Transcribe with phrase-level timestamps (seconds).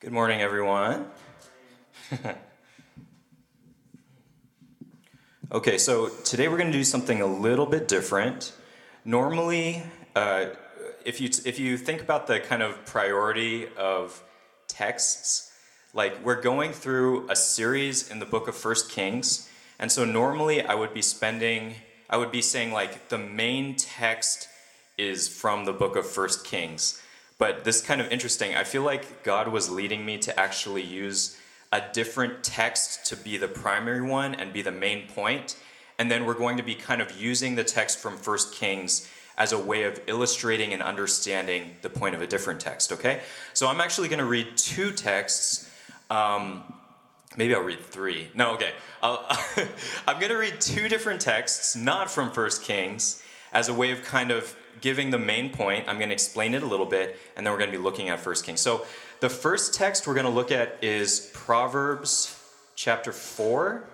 [0.00, 1.10] Good morning, everyone.
[5.52, 8.54] okay, so today we're going to do something a little bit different.
[9.04, 9.82] Normally,
[10.16, 10.46] uh,
[11.04, 14.22] if you if you think about the kind of priority of
[14.68, 15.52] texts,
[15.92, 20.62] like we're going through a series in the book of First Kings, and so normally
[20.62, 21.74] I would be spending,
[22.08, 24.48] I would be saying like the main text
[24.96, 27.02] is from the book of First Kings.
[27.40, 28.54] But this is kind of interesting.
[28.54, 31.38] I feel like God was leading me to actually use
[31.72, 35.56] a different text to be the primary one and be the main point.
[35.98, 39.52] And then we're going to be kind of using the text from First Kings as
[39.52, 43.22] a way of illustrating and understanding the point of a different text, okay?
[43.54, 45.70] So I'm actually going to read two texts.
[46.10, 46.62] Um,
[47.38, 48.28] maybe I'll read three.
[48.34, 48.72] No, okay.
[49.02, 54.04] I'm going to read two different texts, not from First Kings, as a way of
[54.04, 55.86] kind of giving the main point.
[55.88, 58.08] I'm going to explain it a little bit, and then we're going to be looking
[58.08, 58.60] at First Kings.
[58.60, 58.86] So
[59.20, 62.36] the first text we're going to look at is Proverbs
[62.74, 63.84] chapter 4.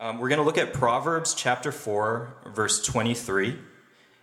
[0.00, 3.56] Um, we're going to look at Proverbs chapter 4, verse 23.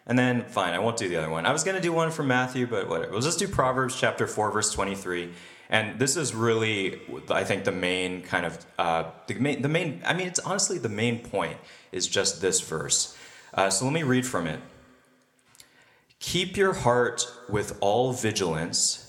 [0.05, 1.45] And then, fine, I won't do the other one.
[1.45, 3.11] I was going to do one from Matthew, but whatever.
[3.11, 5.31] We'll just do Proverbs chapter 4, verse 23.
[5.69, 10.01] And this is really, I think, the main kind of, uh, the, main, the main,
[10.03, 11.57] I mean, it's honestly the main point
[11.91, 13.15] is just this verse.
[13.53, 14.59] Uh, so let me read from it.
[16.19, 19.05] Keep your heart with all vigilance,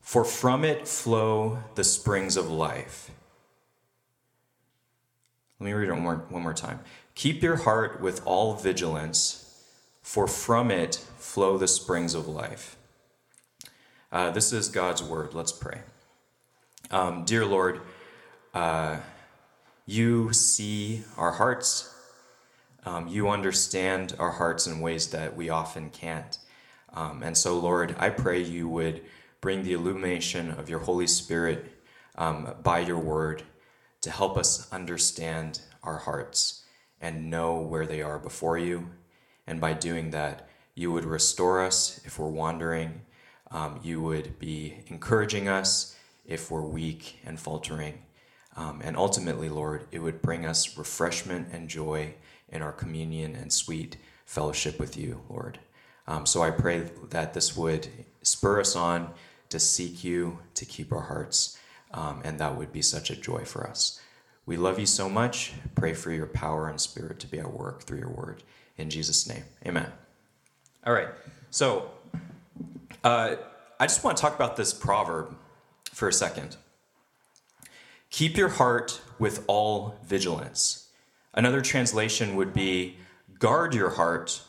[0.00, 3.10] for from it flow the springs of life.
[5.60, 6.80] Let me read it one more, one more time.
[7.14, 9.44] Keep your heart with all vigilance,
[10.02, 12.76] for from it flow the springs of life.
[14.10, 15.34] Uh, this is God's word.
[15.34, 15.80] Let's pray.
[16.90, 17.80] Um, dear Lord,
[18.54, 18.98] uh,
[19.84, 21.94] you see our hearts.
[22.84, 26.38] Um, you understand our hearts in ways that we often can't.
[26.94, 29.02] Um, and so, Lord, I pray you would
[29.40, 31.72] bring the illumination of your Holy Spirit
[32.16, 33.42] um, by your word
[34.00, 36.64] to help us understand our hearts
[37.00, 38.88] and know where they are before you.
[39.46, 43.02] And by doing that, you would restore us if we're wandering.
[43.50, 48.02] Um, you would be encouraging us if we're weak and faltering.
[48.56, 52.14] Um, and ultimately, Lord, it would bring us refreshment and joy
[52.50, 55.58] in our communion and sweet fellowship with you, Lord.
[56.06, 57.88] Um, so I pray that this would
[58.22, 59.12] spur us on
[59.50, 61.58] to seek you, to keep our hearts,
[61.92, 64.00] um, and that would be such a joy for us.
[64.46, 65.52] We love you so much.
[65.74, 68.42] Pray for your power and spirit to be at work through your word.
[68.76, 69.90] In Jesus' name, amen.
[70.86, 71.08] All right,
[71.50, 71.90] so
[73.04, 73.36] uh,
[73.78, 75.36] I just want to talk about this proverb
[75.92, 76.56] for a second.
[78.10, 80.87] Keep your heart with all vigilance.
[81.38, 82.96] Another translation would be
[83.38, 84.42] guard your heart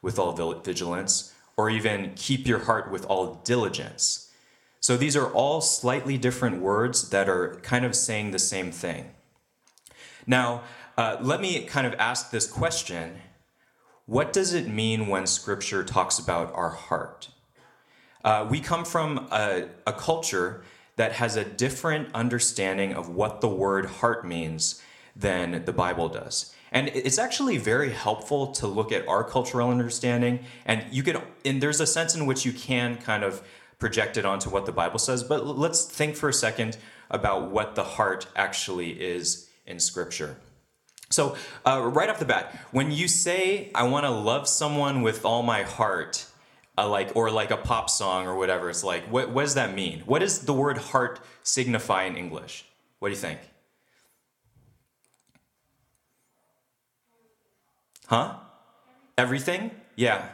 [0.00, 0.30] with all
[0.62, 4.30] vigilance, or even keep your heart with all diligence.
[4.78, 9.10] So these are all slightly different words that are kind of saying the same thing.
[10.24, 10.62] Now,
[10.96, 13.16] uh, let me kind of ask this question
[14.04, 17.30] What does it mean when Scripture talks about our heart?
[18.24, 20.62] Uh, we come from a, a culture
[20.94, 24.80] that has a different understanding of what the word heart means
[25.16, 26.54] than the Bible does.
[26.72, 30.40] And it's actually very helpful to look at our cultural understanding.
[30.66, 33.42] And you can, and there's a sense in which you can kind of
[33.78, 35.22] project it onto what the Bible says.
[35.22, 36.76] But let's think for a second
[37.10, 40.36] about what the heart actually is in Scripture.
[41.08, 45.24] So, uh, right off the bat, when you say, I want to love someone with
[45.24, 46.26] all my heart,
[46.76, 49.72] uh, like or like a pop song or whatever, it's like, what, what does that
[49.72, 50.00] mean?
[50.00, 52.64] What does the word heart signify in English?
[52.98, 53.38] What do you think?
[58.06, 58.36] Huh?
[59.18, 59.70] Everything?
[59.96, 60.28] Yeah.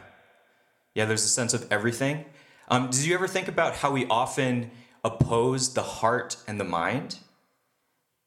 [0.93, 2.25] Yeah, there's a sense of everything.
[2.69, 4.71] Um, did you ever think about how we often
[5.03, 7.17] oppose the heart and the mind?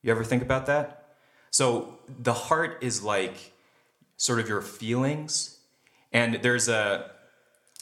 [0.03, 1.17] You ever think about that?
[1.51, 3.53] So the heart is like
[4.17, 5.59] sort of your feelings,
[6.13, 7.11] and there's a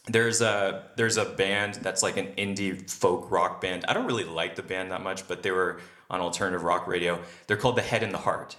[0.07, 3.85] there's a there's a band that's like an indie folk rock band.
[3.89, 7.21] I don't really like the band that much, but they were on alternative rock radio.
[7.47, 8.57] They're called The Head and the Heart,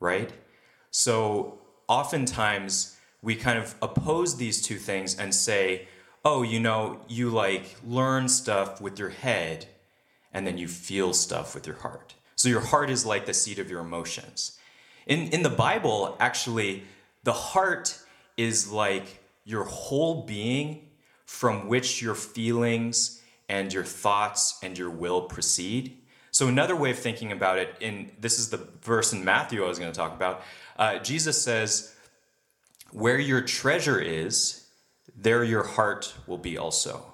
[0.00, 0.32] right?
[0.90, 1.59] So
[1.90, 5.88] oftentimes we kind of oppose these two things and say,
[6.24, 9.66] oh, you know, you like learn stuff with your head
[10.32, 12.14] and then you feel stuff with your heart.
[12.36, 14.58] So your heart is like the seat of your emotions.
[15.06, 16.84] In, in the Bible, actually,
[17.24, 17.98] the heart
[18.36, 20.88] is like your whole being
[21.26, 25.98] from which your feelings and your thoughts and your will proceed.
[26.30, 29.68] So another way of thinking about it, in this is the verse in Matthew I
[29.68, 30.42] was going to talk about.
[30.80, 31.94] Uh, Jesus says,
[32.90, 34.64] "Where your treasure is,
[35.14, 37.12] there your heart will be also."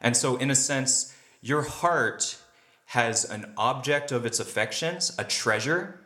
[0.00, 2.38] And so, in a sense, your heart
[2.86, 6.00] has an object of its affections, a treasure,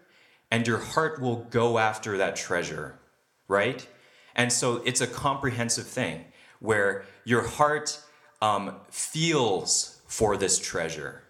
[0.50, 2.98] and your heart will go after that treasure,
[3.46, 3.86] right?
[4.34, 6.24] And so it's a comprehensive thing
[6.58, 8.00] where your heart
[8.40, 11.22] um, feels for this treasure.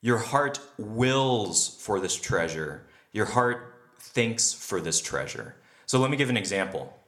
[0.00, 2.86] Your heart wills for this treasure.
[3.12, 3.74] Your heart
[4.08, 5.54] thinks for this treasure.
[5.86, 6.98] So let me give an example.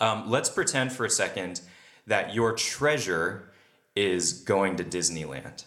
[0.00, 1.60] Um, let's pretend for a second
[2.06, 3.50] that your treasure
[3.96, 5.64] is going to Disneyland.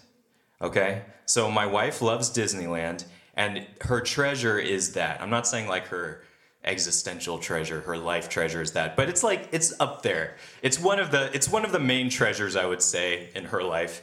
[0.62, 1.04] Okay?
[1.26, 3.06] So my wife loves Disneyland,
[3.36, 5.22] and her treasure is that.
[5.22, 6.24] I'm not saying like her
[6.64, 10.36] existential treasure, her life treasure is that, but it's like it's up there.
[10.62, 13.64] It's one of the it's one of the main treasures I would say in her
[13.64, 14.02] life.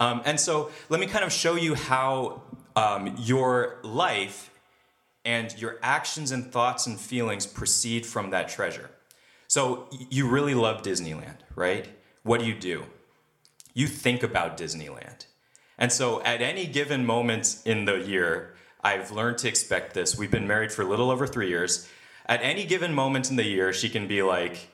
[0.00, 2.42] Um, and so let me kind of show you how
[2.76, 4.50] um, your life
[5.24, 8.90] and your actions and thoughts and feelings proceed from that treasure.
[9.48, 11.88] So you really love Disneyland, right?
[12.22, 12.84] What do you do?
[13.72, 15.26] You think about Disneyland.
[15.78, 20.16] And so at any given moment in the year, I've learned to expect this.
[20.16, 21.88] We've been married for a little over three years.
[22.26, 24.68] At any given moment in the year, she can be like,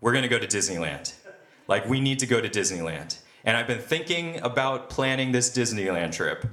[0.00, 1.14] We're gonna go to Disneyland.
[1.66, 3.18] Like, we need to go to Disneyland.
[3.44, 6.46] And I've been thinking about planning this Disneyland trip.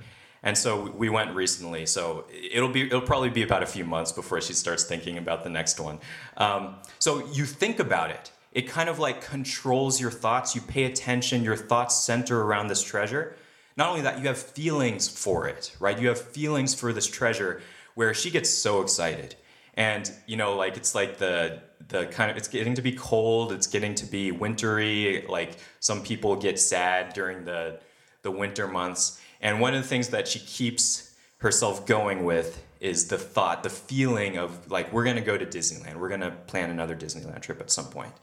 [0.43, 1.85] And so we went recently.
[1.85, 5.43] So it'll be it'll probably be about a few months before she starts thinking about
[5.43, 5.99] the next one.
[6.37, 8.31] Um, so you think about it.
[8.51, 10.55] It kind of like controls your thoughts.
[10.55, 11.43] You pay attention.
[11.43, 13.35] Your thoughts center around this treasure.
[13.77, 15.97] Not only that, you have feelings for it, right?
[15.97, 17.61] You have feelings for this treasure
[17.95, 19.35] where she gets so excited.
[19.75, 23.51] And you know, like it's like the the kind of it's getting to be cold,
[23.51, 27.79] it's getting to be wintry, like some people get sad during the
[28.23, 33.07] the winter months and one of the things that she keeps herself going with is
[33.07, 35.95] the thought, the feeling of like, we're to go to Disneyland.
[35.97, 38.13] We're to plan another Disneyland trip at some point.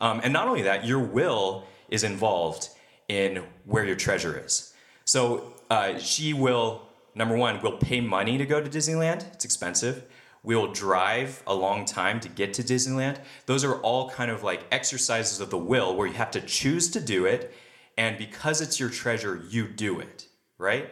[0.00, 2.68] Um, and not only that, your will is involved
[3.08, 4.72] in where your treasure is.
[5.04, 6.82] So uh, she will,
[7.14, 9.32] number one, will pay money to go to Disneyland.
[9.34, 10.04] It's expensive.
[10.42, 13.18] We will drive a long time to get to Disneyland.
[13.46, 16.88] Those are all kind of like exercises of the will where you have to choose
[16.92, 17.52] to do it.
[17.98, 20.26] And because it's your treasure, you do it
[20.60, 20.90] right?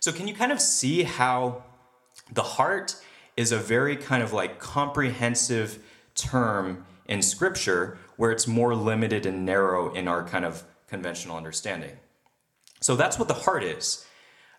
[0.00, 1.64] So, can you kind of see how
[2.30, 2.96] the heart
[3.36, 5.82] is a very kind of like comprehensive
[6.14, 11.96] term in scripture where it's more limited and narrow in our kind of conventional understanding?
[12.80, 14.06] So, that's what the heart is.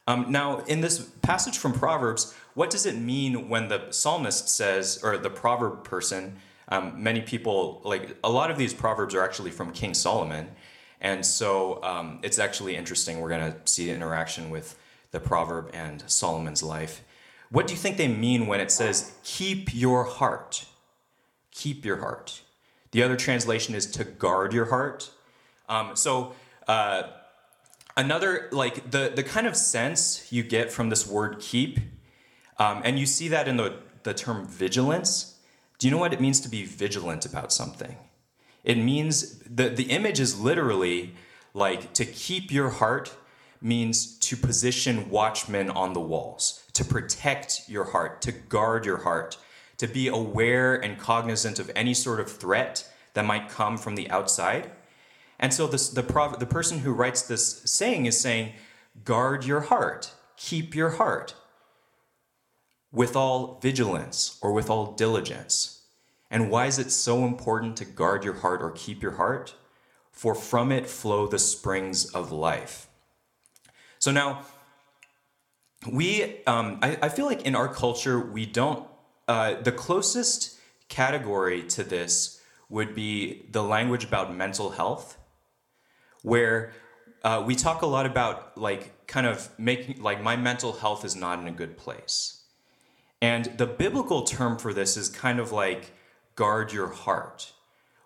[0.07, 4.99] Um, now, in this passage from Proverbs, what does it mean when the psalmist says,
[5.03, 6.37] or the proverb person,
[6.69, 10.49] um, many people, like a lot of these proverbs are actually from King Solomon.
[10.99, 13.19] And so um, it's actually interesting.
[13.19, 14.77] We're going to see the interaction with
[15.11, 17.03] the proverb and Solomon's life.
[17.49, 20.65] What do you think they mean when it says, keep your heart?
[21.51, 22.41] Keep your heart.
[22.91, 25.11] The other translation is to guard your heart.
[25.69, 26.33] Um, so,
[26.67, 27.03] uh,
[27.95, 31.79] another, like the, the kind of sense you get from this word keep,
[32.57, 35.35] um, and you see that in the, the term vigilance.
[35.77, 37.97] Do you know what it means to be vigilant about something?
[38.67, 41.15] It means the, the image is literally
[41.53, 43.15] like to keep your heart
[43.61, 49.37] means to position watchmen on the walls, to protect your heart, to guard your heart,
[49.77, 54.09] to be aware and cognizant of any sort of threat that might come from the
[54.11, 54.69] outside.
[55.39, 58.51] And so this, the, prov- the person who writes this saying is saying,
[59.05, 61.35] guard your heart, keep your heart
[62.91, 65.76] with all vigilance or with all diligence.
[66.29, 69.55] And why is it so important to guard your heart or keep your heart?
[70.11, 72.87] For from it flow the springs of life.
[73.99, 74.43] So now,
[75.89, 78.87] we, um, I, I, feel like in our culture, we don't,
[79.27, 80.57] uh, the closest
[80.89, 85.17] category to this would be the language about mental health,
[86.23, 86.73] where
[87.23, 91.15] uh, we talk a lot about like kind of making, like, my mental health is
[91.15, 92.43] not in a good place.
[93.21, 95.93] And the biblical term for this is kind of like
[96.37, 97.51] guard your heart.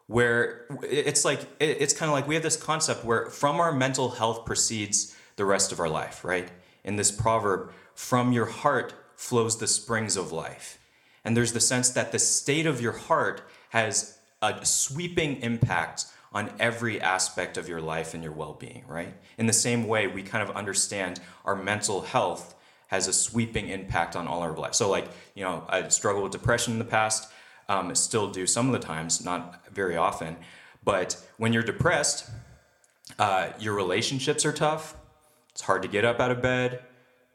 [0.08, 4.10] Where it's like it's kind of like we have this concept where from our mental
[4.10, 6.50] health proceeds the rest of our life right?
[6.84, 10.80] In this proverb from your heart flows the springs of life.
[11.24, 16.52] And there's the sense that the state of your heart has a sweeping impact on
[16.60, 19.14] every aspect of your life and your well-being right?
[19.38, 22.56] In the same way we kind of understand our mental health
[22.88, 24.74] has a sweeping impact on all our life.
[24.74, 27.31] So like you know i struggled with depression in the past
[27.72, 30.38] um, still do some of the times, not very often.
[30.84, 32.30] But when you're depressed,
[33.20, 34.96] uh, your relationships are tough.
[35.52, 36.82] It's hard to get up out of bed.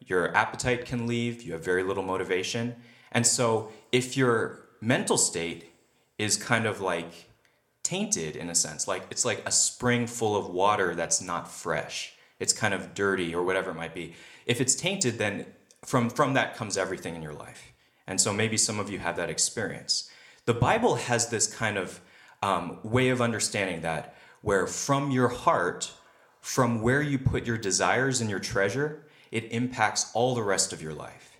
[0.00, 1.42] Your appetite can leave.
[1.42, 2.76] You have very little motivation.
[3.12, 5.72] And so, if your mental state
[6.18, 7.26] is kind of like
[7.82, 8.88] tainted in a sense.
[8.88, 12.14] Like it's like a spring full of water that's not fresh.
[12.40, 14.14] It's kind of dirty or whatever it might be.
[14.44, 15.46] If it's tainted, then
[15.84, 17.72] from, from that comes everything in your life.
[18.06, 20.10] And so maybe some of you have that experience.
[20.46, 22.00] The Bible has this kind of
[22.42, 25.92] um, way of understanding that where from your heart,
[26.40, 30.80] from where you put your desires and your treasure, it impacts all the rest of
[30.80, 31.36] your life.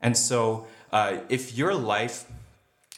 [0.00, 2.30] And so uh, if your life,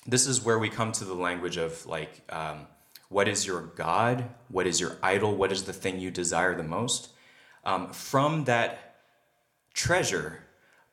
[0.06, 2.66] this is where we come to the language of like, um,
[3.08, 4.28] what is your God?
[4.48, 5.34] What is your idol?
[5.34, 7.08] What is the thing you desire the most?
[7.64, 8.96] Um, from that
[9.72, 10.44] treasure,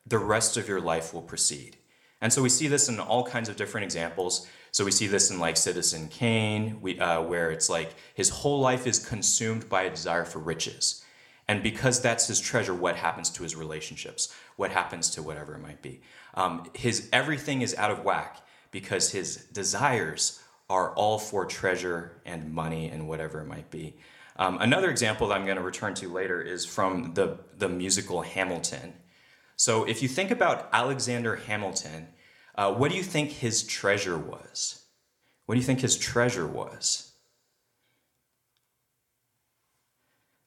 [0.06, 1.76] the rest of your life will proceed.
[2.22, 4.48] And so we see this in all kinds of different examples.
[4.72, 8.60] So we see this in like Citizen Kane, we, uh, where it's like his whole
[8.60, 11.04] life is consumed by a desire for riches.
[11.48, 14.36] And because that's his treasure, what happens to his relationships?
[14.56, 16.02] What happens to whatever it might be?
[16.36, 22.54] Um, his everything is out of whack because his desires are all for treasure and
[22.54, 23.96] money and whatever it might be.
[24.36, 28.22] Um, another example that I'm going to return to later is from the, the musical
[28.22, 28.94] Hamilton.
[29.60, 32.08] So if you think about Alexander Hamilton,
[32.56, 34.86] uh, what do you think his treasure was?
[35.46, 37.12] What do you think his treasure was?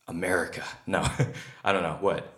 [0.09, 0.65] America.
[0.87, 1.07] No,
[1.65, 1.99] I don't know.
[2.01, 2.33] What?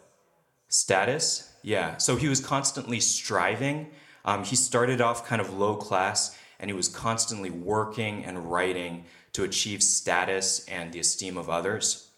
[0.67, 1.49] Status?
[1.63, 1.97] Yeah.
[1.99, 3.93] So he was constantly striving.
[4.25, 9.05] Um, he started off kind of low class and he was constantly working and writing
[9.35, 12.11] to achieve status and the esteem of others.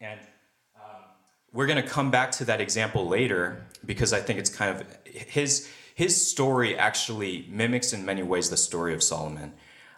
[0.00, 0.20] And
[1.52, 4.86] we're going to come back to that example later because I think it's kind of
[5.04, 9.52] his his story actually mimics in many ways the story of Solomon.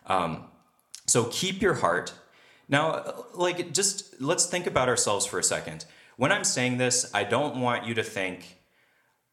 [0.06, 0.48] Um,
[1.06, 2.12] so keep your heart.
[2.68, 5.84] Now, like, just let's think about ourselves for a second.
[6.16, 8.58] When I'm saying this, I don't want you to think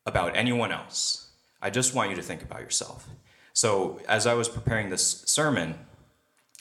[0.05, 1.29] about anyone else.
[1.61, 3.07] I just want you to think about yourself.
[3.53, 5.75] So, as I was preparing this sermon,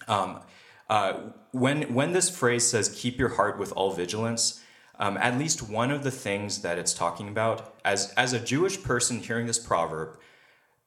[0.07, 0.41] um,
[0.89, 1.15] uh,
[1.53, 4.63] when when this phrase says "keep your heart with all vigilance,"
[4.99, 8.83] um, at least one of the things that it's talking about, as, as a Jewish
[8.83, 10.19] person hearing this proverb,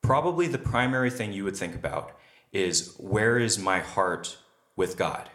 [0.01, 2.18] probably the primary thing you would think about
[2.51, 4.38] is where is my heart
[4.75, 5.30] with God?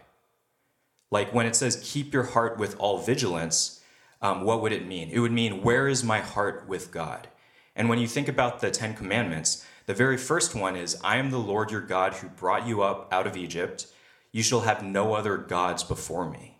[1.09, 3.81] Like when it says keep your heart with all vigilance,
[4.21, 5.09] um, what would it mean?
[5.11, 7.27] It would mean where is my heart with God?
[7.75, 11.31] And when you think about the Ten Commandments, the very first one is I am
[11.31, 13.87] the Lord your God who brought you up out of Egypt.
[14.31, 16.56] You shall have no other gods before me.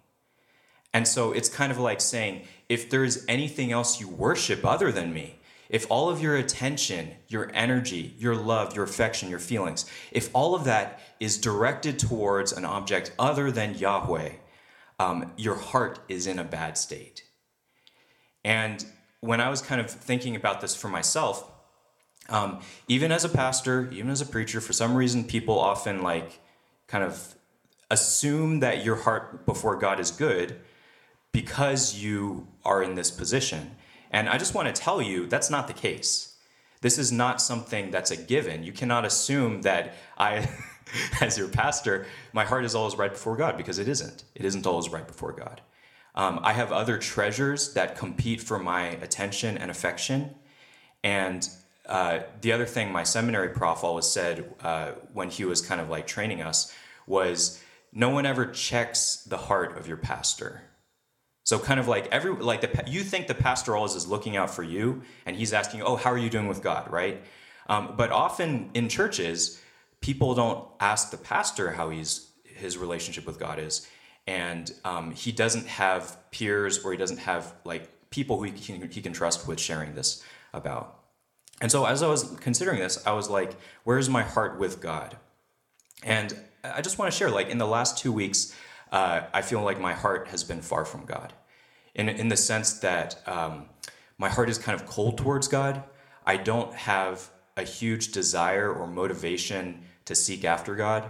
[0.94, 5.14] And so it's kind of like saying, if there's anything else you worship other than
[5.14, 5.40] me,
[5.70, 10.56] if all of your attention, your energy, your love, your affection, your feelings, if all
[10.56, 14.32] of that is directed towards an object other than Yahweh,
[15.00, 17.24] um, your heart is in a bad state.
[18.44, 18.86] And
[19.20, 21.52] when I was kind of thinking about this for myself,
[22.30, 26.40] um, even as a pastor, even as a preacher, for some reason, people often like
[26.88, 27.36] kind of
[27.92, 30.60] assume that your heart before God is good
[31.32, 33.76] because you are in this position.
[34.12, 36.36] And I just want to tell you that's not the case.
[36.82, 38.64] This is not something that's a given.
[38.64, 40.50] You cannot assume that I,
[41.22, 44.24] as your pastor, my heart is always right before God because it isn't.
[44.36, 45.62] It isn't always right before God.
[46.16, 50.34] Um, I have other treasures that compete for my attention and affection.
[51.04, 51.48] And
[51.88, 55.90] uh, the other thing my seminary prof always said uh, when he was kind of
[55.90, 56.74] like training us
[57.06, 57.62] was
[57.94, 60.64] no one ever checks the heart of your pastor.
[61.48, 64.50] So kind of like every like the you think the pastor always is looking out
[64.50, 67.24] for you, and he's asking, "Oh, how are you doing with God?" Right?
[67.70, 69.62] Um, but often in churches,
[70.02, 73.88] people don't ask the pastor how he's his relationship with God is,
[74.28, 78.92] and um, he doesn't have peers or he doesn't have like people who he can,
[78.92, 80.22] he can trust with sharing this
[80.54, 81.00] about.
[81.62, 85.16] And so as I was considering this, I was like, "Where's my heart with God?"
[86.04, 88.54] And I just want to share, like in the last two weeks
[88.92, 91.34] uh, I feel like my heart has been far from God.
[91.96, 93.66] In, in the sense that um,
[94.18, 95.84] my heart is kind of cold towards God.
[96.26, 101.06] I don't have a huge desire or motivation to seek after God.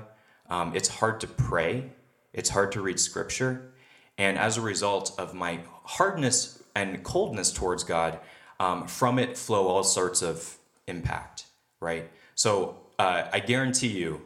[0.50, 1.92] Um, it's hard to pray,
[2.34, 3.74] it's hard to read scripture.
[4.18, 8.20] And as a result of my hardness and coldness towards God,
[8.60, 10.58] um, from it flow all sorts of
[10.88, 11.46] impact,
[11.80, 12.10] right?
[12.34, 14.22] So uh, I guarantee you,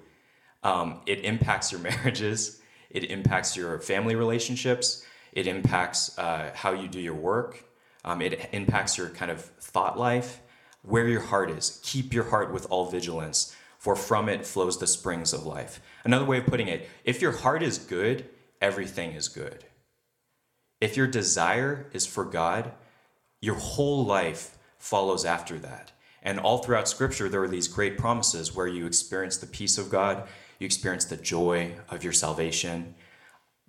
[0.64, 2.61] um, it impacts your marriages,
[2.94, 5.06] it impacts your family relationships.
[5.32, 7.64] It impacts uh, how you do your work.
[8.04, 10.42] Um, it impacts your kind of thought life,
[10.82, 11.80] where your heart is.
[11.84, 15.80] Keep your heart with all vigilance, for from it flows the springs of life.
[16.04, 18.28] Another way of putting it if your heart is good,
[18.60, 19.66] everything is good.
[20.80, 22.72] If your desire is for God,
[23.40, 25.92] your whole life follows after that.
[26.24, 29.90] And all throughout Scripture, there are these great promises where you experience the peace of
[29.90, 30.28] God,
[30.62, 32.94] you experience the joy of your salvation.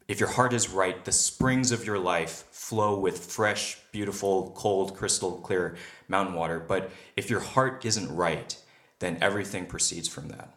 [0.09, 4.95] If your heart is right, the springs of your life flow with fresh, beautiful, cold,
[4.95, 6.61] crystal clear mountain water.
[6.61, 8.55] But if your heart isn't right,
[8.99, 10.55] then everything proceeds from that.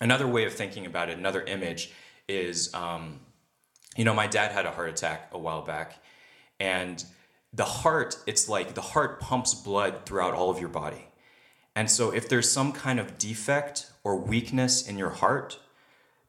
[0.00, 1.90] Another way of thinking about it, another image,
[2.28, 3.18] is um,
[3.96, 6.00] you know, my dad had a heart attack a while back,
[6.60, 7.04] and
[7.52, 11.08] the heart, it's like the heart pumps blood throughout all of your body.
[11.74, 15.58] And so, if there's some kind of defect or weakness in your heart,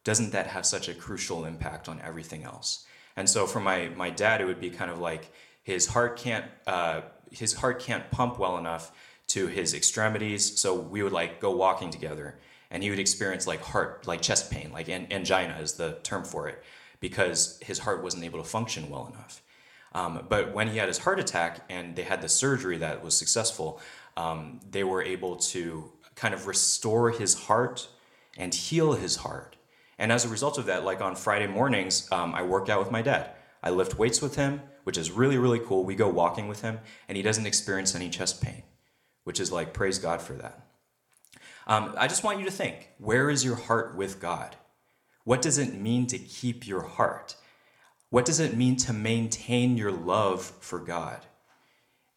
[0.03, 2.87] doesn't that have such a crucial impact on everything else?
[3.15, 5.31] And so, for my my dad, it would be kind of like
[5.61, 8.91] his heart can't uh, his heart can't pump well enough
[9.27, 10.59] to his extremities.
[10.59, 12.39] So we would like go walking together,
[12.71, 16.23] and he would experience like heart like chest pain, like an, angina is the term
[16.23, 16.63] for it,
[16.99, 19.43] because his heart wasn't able to function well enough.
[19.93, 23.15] Um, but when he had his heart attack and they had the surgery that was
[23.15, 23.79] successful,
[24.15, 27.87] um, they were able to kind of restore his heart
[28.37, 29.55] and heal his heart.
[29.97, 32.91] And as a result of that, like on Friday mornings, um, I work out with
[32.91, 33.31] my dad.
[33.63, 35.85] I lift weights with him, which is really, really cool.
[35.85, 38.63] We go walking with him, and he doesn't experience any chest pain,
[39.23, 40.67] which is like, praise God for that.
[41.67, 44.55] Um, I just want you to think where is your heart with God?
[45.23, 47.35] What does it mean to keep your heart?
[48.09, 51.25] What does it mean to maintain your love for God?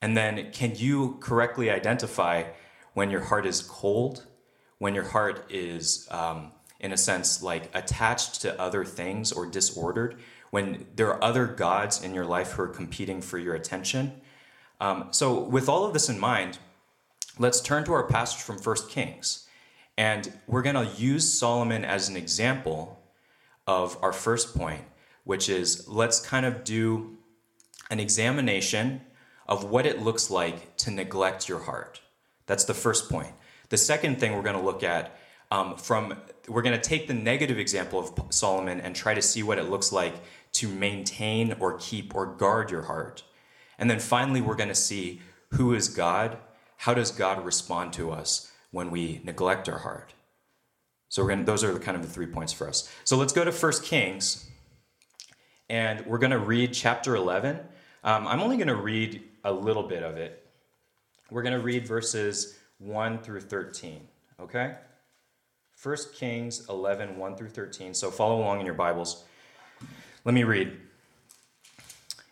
[0.00, 2.45] And then, can you correctly identify
[2.95, 4.27] when your heart is cold,
[4.79, 10.19] when your heart is, um, in a sense, like attached to other things or disordered,
[10.51, 14.21] when there are other gods in your life who are competing for your attention?
[14.81, 16.59] Um, so, with all of this in mind,
[17.39, 19.47] let's turn to our passage from 1 Kings.
[19.97, 23.03] And we're going to use Solomon as an example
[23.67, 24.83] of our first point,
[25.25, 27.19] which is let's kind of do
[27.91, 29.03] an examination
[29.47, 32.01] of what it looks like to neglect your heart.
[32.50, 33.33] That's the first point.
[33.69, 35.16] The second thing we're going to look at
[35.52, 39.45] um, from we're going to take the negative example of Solomon and try to see
[39.45, 40.14] what it looks like
[40.54, 43.23] to maintain or keep or guard your heart.
[43.78, 45.21] And then finally, we're going to see
[45.52, 46.39] who is God,
[46.78, 50.13] how does God respond to us when we neglect our heart.
[51.08, 52.91] So we're going to, those are the kind of the three points for us.
[53.04, 54.50] So let's go to First Kings,
[55.69, 57.60] and we're going to read chapter 11.
[58.02, 60.50] Um, I'm only going to read a little bit of it.
[61.30, 64.00] We're going to read verses 1 through 13,
[64.40, 64.75] okay?
[65.80, 67.95] 1 Kings 11, 1 through 13.
[67.95, 69.25] So follow along in your Bibles.
[70.25, 70.76] Let me read.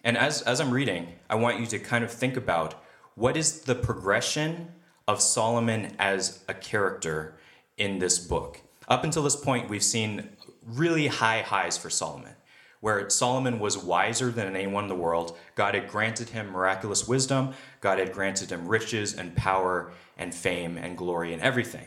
[0.03, 2.83] And as, as I'm reading, I want you to kind of think about
[3.15, 4.73] what is the progression
[5.07, 7.39] of Solomon as a character
[7.77, 8.61] in this book.
[8.89, 10.29] Up until this point, we've seen
[10.67, 12.35] really high highs for Solomon
[12.81, 15.37] where Solomon was wiser than anyone in the world.
[15.55, 20.77] God had granted him miraculous wisdom, God had granted him riches and power and fame
[20.77, 21.87] and glory and everything.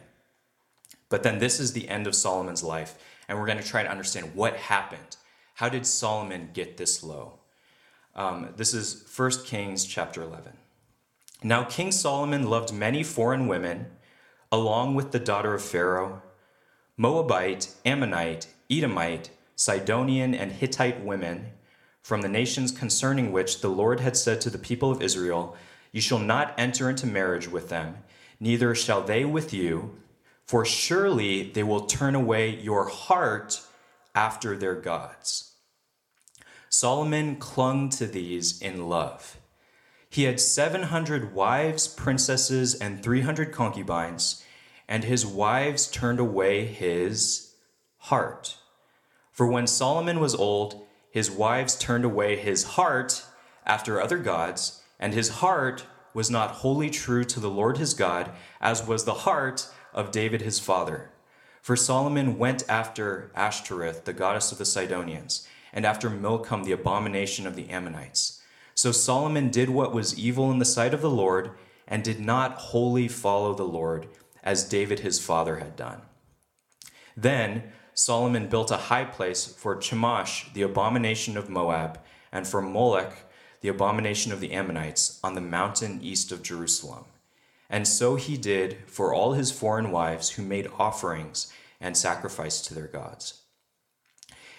[1.09, 2.95] But then this is the end of Solomon's life,
[3.27, 5.17] and we're going to try to understand what happened.
[5.55, 7.39] How did Solomon get this low?
[8.15, 10.53] Um, this is 1 Kings chapter 11.
[11.43, 13.87] Now, King Solomon loved many foreign women,
[14.51, 16.21] along with the daughter of Pharaoh,
[16.97, 21.51] Moabite, Ammonite, Edomite, Sidonian, and Hittite women
[22.01, 25.55] from the nations concerning which the Lord had said to the people of Israel,
[25.91, 27.97] You shall not enter into marriage with them,
[28.39, 29.99] neither shall they with you,
[30.47, 33.61] for surely they will turn away your heart
[34.15, 35.53] after their gods.
[36.67, 39.37] Solomon clung to these in love.
[40.09, 44.43] He had 700 wives, princesses, and 300 concubines,
[44.87, 47.53] and his wives turned away his
[47.97, 48.57] heart.
[49.31, 53.23] For when Solomon was old, his wives turned away his heart
[53.65, 58.31] after other gods, and his heart was not wholly true to the Lord his God,
[58.59, 61.11] as was the heart of David his father.
[61.61, 67.47] For Solomon went after Ashtoreth, the goddess of the Sidonians, and after Milcom, the abomination
[67.47, 68.41] of the Ammonites.
[68.73, 71.51] So Solomon did what was evil in the sight of the Lord,
[71.87, 74.07] and did not wholly follow the Lord,
[74.43, 76.01] as David his father had done.
[77.15, 81.99] Then Solomon built a high place for Chemosh, the abomination of Moab,
[82.31, 83.25] and for Molech,
[83.59, 87.05] the abomination of the Ammonites, on the mountain east of Jerusalem.
[87.69, 92.73] And so he did for all his foreign wives who made offerings and sacrificed to
[92.73, 93.41] their gods.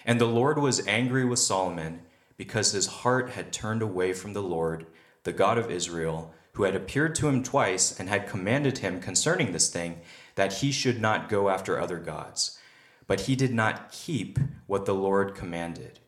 [0.05, 2.01] And the Lord was angry with Solomon
[2.37, 4.85] because his heart had turned away from the Lord,
[5.23, 9.53] the God of Israel, who had appeared to him twice and had commanded him concerning
[9.53, 10.01] this thing
[10.35, 12.59] that he should not go after other gods
[13.07, 15.99] but he did not keep what the Lord commanded.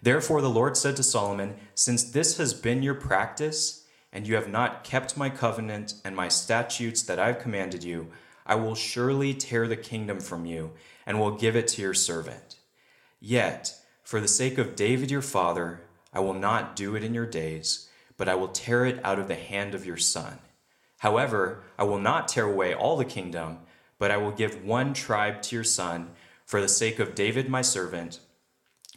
[0.00, 4.48] Therefore, the Lord said to Solomon, Since this has been your practice, and you have
[4.48, 8.08] not kept my covenant and my statutes that I've commanded you,
[8.44, 10.72] I will surely tear the kingdom from you
[11.06, 12.56] and will give it to your servant.
[13.20, 15.80] Yet, for the sake of David your father,
[16.12, 19.28] I will not do it in your days, but I will tear it out of
[19.28, 20.38] the hand of your son.
[20.98, 23.58] However, I will not tear away all the kingdom,
[23.98, 26.10] but I will give one tribe to your son
[26.52, 28.20] for the sake of David my servant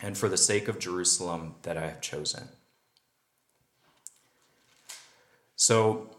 [0.01, 2.49] and for the sake of Jerusalem that I have chosen.
[5.55, 6.09] So,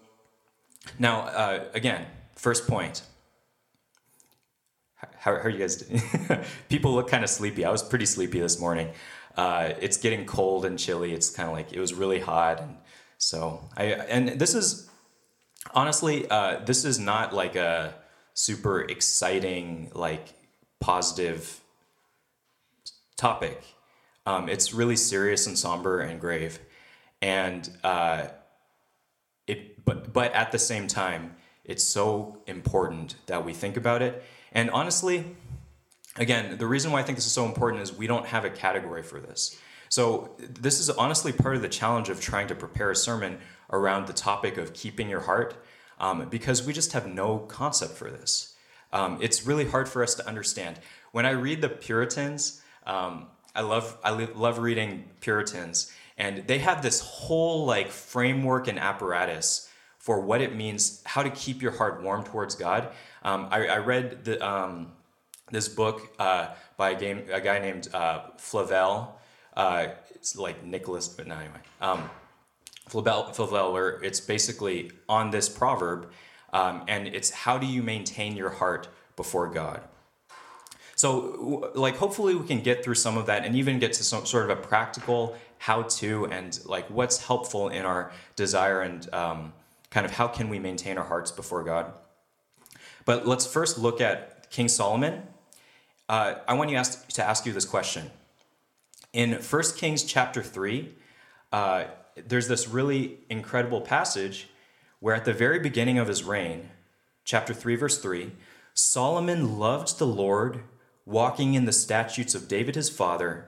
[0.98, 3.02] now, uh, again, first point
[4.94, 6.00] how, how are you guys doing?
[6.70, 7.66] People look kind of sleepy.
[7.66, 8.88] I was pretty sleepy this morning.
[9.36, 11.12] Uh, it's getting cold and chilly.
[11.12, 12.76] It's kind of like it was really hot, and
[13.18, 13.84] so I.
[13.92, 14.88] And this is
[15.74, 17.92] honestly, uh, this is not like a
[18.32, 20.35] super exciting, like
[20.80, 21.60] positive
[23.16, 23.62] topic.
[24.26, 26.58] Um, it's really serious and somber and grave,
[27.22, 28.28] and uh,
[29.46, 29.84] it.
[29.84, 34.24] But but at the same time, it's so important that we think about it
[34.56, 35.22] and honestly,
[36.16, 38.50] again, the reason why I think this is so important is we don't have a
[38.50, 39.60] category for this.
[39.90, 43.38] So, this is honestly part of the challenge of trying to prepare a sermon
[43.70, 45.62] around the topic of keeping your heart,
[46.00, 48.55] um, because we just have no concept for this.
[48.96, 50.80] Um, it's really hard for us to understand.
[51.12, 56.80] When I read the Puritans, um, I love I love reading Puritans, and they have
[56.80, 62.02] this whole like framework and apparatus for what it means, how to keep your heart
[62.02, 62.88] warm towards God.
[63.22, 64.92] Um, I, I, read the, um,
[65.50, 69.18] this book uh, by a, game, a, guy named uh, Flavel.
[69.56, 71.58] Uh, it's like Nicholas, but no, anyway.
[71.80, 72.08] Um,
[72.88, 76.12] Flavel, Flavel, where it's basically on this proverb,
[76.52, 79.82] um, and it's how do you maintain your heart before God?
[80.94, 84.24] So, like, hopefully, we can get through some of that and even get to some
[84.24, 89.52] sort of a practical how to and like what's helpful in our desire and um,
[89.90, 91.92] kind of how can we maintain our hearts before God.
[93.04, 95.22] But let's first look at King Solomon.
[96.08, 98.10] Uh, I want you ask, to ask you this question.
[99.12, 100.94] In 1 Kings chapter 3,
[101.52, 101.84] uh,
[102.26, 104.48] there's this really incredible passage
[105.06, 106.68] where at the very beginning of his reign,
[107.24, 108.32] chapter 3, verse 3,
[108.74, 110.64] Solomon loved the Lord,
[111.04, 113.46] walking in the statutes of David his father,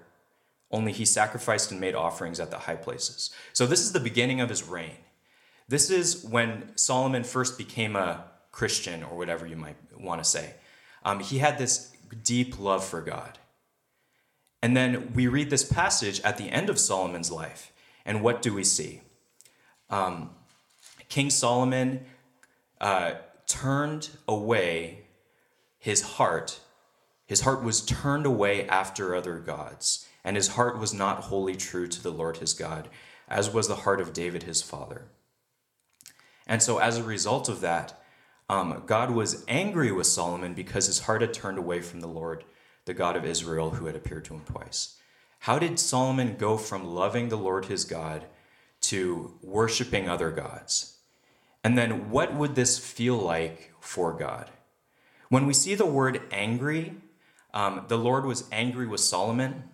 [0.71, 3.31] only he sacrificed and made offerings at the high places.
[3.53, 4.99] So this is the beginning of his reign.
[5.66, 10.55] This is when Solomon first became a Christian, or whatever you might want to say.
[11.05, 11.90] Um, he had this
[12.23, 13.37] deep love for God.
[14.62, 17.73] And then we read this passage at the end of Solomon's life,
[18.05, 19.01] and what do we see?
[19.90, 20.31] Um,
[21.09, 22.05] King Solomon
[22.81, 23.12] uh,
[23.47, 25.07] turned away
[25.79, 26.61] his heart.
[27.27, 31.87] His heart was turned away after other gods, and his heart was not wholly true
[31.88, 32.88] to the Lord his God,
[33.29, 35.07] as was the heart of David his father.
[36.47, 38.01] And so, as a result of that,
[38.49, 42.44] um, God was angry with Solomon because his heart had turned away from the Lord,
[42.87, 44.97] the God of Israel, who had appeared to him twice.
[45.40, 48.25] How did Solomon go from loving the Lord his God
[48.83, 50.98] to worshiping other gods?
[51.69, 54.51] And then, what would this feel like for God?
[55.29, 56.95] When we see the word angry,
[57.53, 59.65] um, the Lord was angry with Solomon.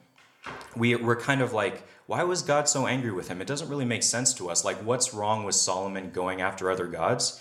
[0.75, 3.41] We, we're kind of like, why was God so angry with him?
[3.41, 4.65] It doesn't really make sense to us.
[4.65, 7.41] Like, what's wrong with Solomon going after other gods?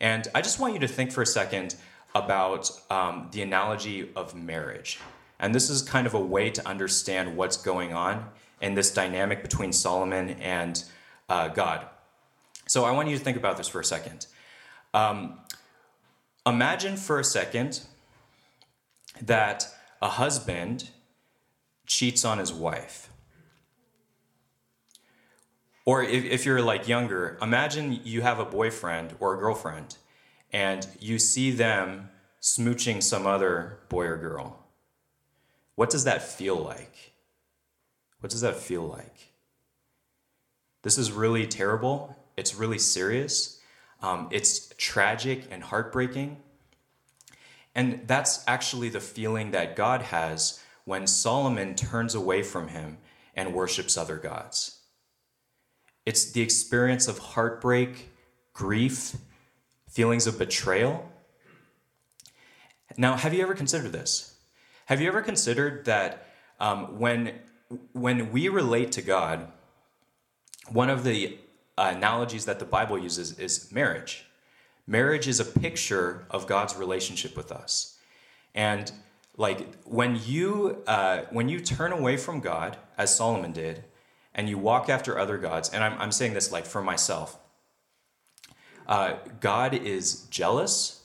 [0.00, 1.76] And I just want you to think for a second
[2.16, 4.98] about um, the analogy of marriage.
[5.38, 8.28] And this is kind of a way to understand what's going on
[8.60, 10.82] in this dynamic between Solomon and
[11.28, 11.86] uh, God.
[12.74, 14.26] So I want you to think about this for a second.
[14.94, 15.38] Um,
[16.44, 17.82] imagine for a second
[19.22, 19.68] that
[20.02, 20.90] a husband
[21.86, 23.10] cheats on his wife.
[25.84, 29.96] Or if, if you're like younger, imagine you have a boyfriend or a girlfriend
[30.52, 32.08] and you see them
[32.42, 34.66] smooching some other boy or girl.
[35.76, 37.12] What does that feel like?
[38.18, 39.32] What does that feel like?
[40.82, 42.16] This is really terrible.
[42.36, 43.60] It's really serious.
[44.02, 46.38] Um, it's tragic and heartbreaking.
[47.74, 52.98] And that's actually the feeling that God has when Solomon turns away from him
[53.34, 54.80] and worships other gods.
[56.06, 58.10] It's the experience of heartbreak,
[58.52, 59.16] grief,
[59.88, 61.10] feelings of betrayal.
[62.96, 64.34] Now, have you ever considered this?
[64.86, 66.28] Have you ever considered that
[66.60, 67.32] um, when,
[67.92, 69.50] when we relate to God,
[70.68, 71.38] one of the
[71.76, 74.26] analogies that the Bible uses is marriage?
[74.86, 77.98] Marriage is a picture of God's relationship with us.
[78.54, 78.92] And
[79.36, 83.84] like when you uh, when you turn away from God, as Solomon did,
[84.34, 87.38] and you walk after other gods, and I'm, I'm saying this like for myself,
[88.86, 91.02] uh, God is jealous,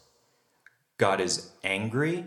[0.98, 2.26] God is angry,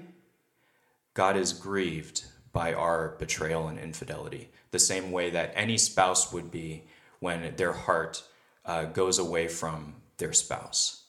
[1.15, 6.51] God is grieved by our betrayal and infidelity, the same way that any spouse would
[6.51, 6.85] be
[7.21, 8.25] when their heart
[8.65, 11.05] uh, goes away from their spouse.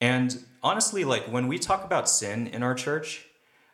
[0.00, 3.26] And honestly, like when we talk about sin in our church,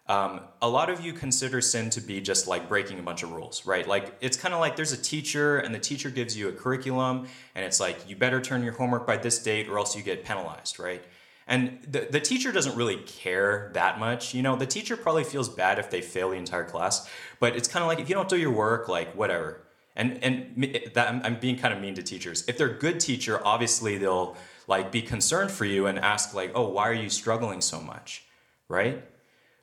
[0.09, 3.33] um, a lot of you consider sin to be just like breaking a bunch of
[3.33, 3.87] rules, right?
[3.87, 7.27] Like it's kind of like there's a teacher and the teacher gives you a curriculum
[7.55, 10.25] and it's like you better turn your homework by this date or else you get
[10.25, 11.05] penalized, right?
[11.49, 14.35] And the, the teacher doesn't really care that much.
[14.35, 17.69] You know, the teacher probably feels bad if they fail the entire class, but it's
[17.69, 19.66] kind of like if you don't do your work, like whatever.
[19.97, 22.45] And and that I'm, being kind of mean to teachers.
[22.47, 24.37] If they're a good teacher, obviously they'll
[24.69, 28.25] like be concerned for you and ask like, "Oh, why are you struggling so much?"
[28.69, 29.03] Right?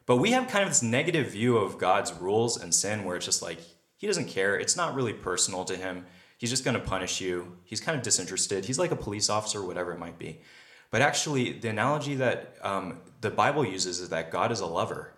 [0.05, 3.25] But we have kind of this negative view of God's rules and sin where it's
[3.25, 3.59] just like,
[3.97, 4.59] he doesn't care.
[4.59, 6.05] It's not really personal to him.
[6.37, 7.55] He's just going to punish you.
[7.63, 8.65] He's kind of disinterested.
[8.65, 10.41] He's like a police officer, whatever it might be.
[10.91, 15.13] But actually, the analogy that um, the Bible uses is that God is a lover.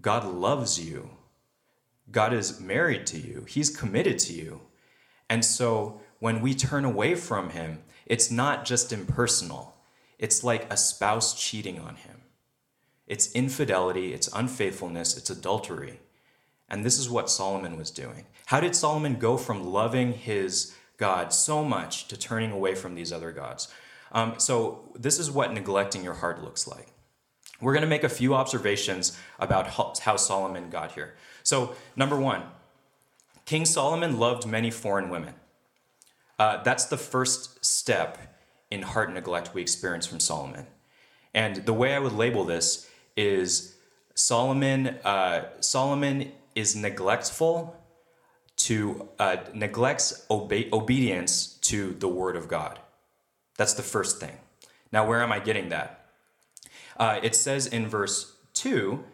[0.00, 1.10] God loves you.
[2.10, 3.44] God is married to you.
[3.48, 4.60] He's committed to you.
[5.28, 9.74] And so when we turn away from him, it's not just impersonal,
[10.18, 12.22] it's like a spouse cheating on him.
[13.06, 16.00] It's infidelity, it's unfaithfulness, it's adultery.
[16.68, 18.26] And this is what Solomon was doing.
[18.46, 23.12] How did Solomon go from loving his God so much to turning away from these
[23.12, 23.68] other gods?
[24.12, 26.88] Um, so, this is what neglecting your heart looks like.
[27.60, 31.14] We're going to make a few observations about how Solomon got here.
[31.44, 32.42] So, number one,
[33.44, 35.34] King Solomon loved many foreign women.
[36.38, 38.18] Uh, that's the first step
[38.70, 40.66] in heart neglect we experience from Solomon.
[41.32, 43.76] And the way I would label this is
[44.14, 44.98] Solomon.
[45.04, 47.76] Uh, Solomon is neglectful
[48.56, 52.78] to uh, neglects obe- obedience to the word of God.
[53.56, 54.38] That's the first thing.
[54.90, 56.06] Now, where am I getting that?
[56.96, 59.04] Uh, it says in verse two.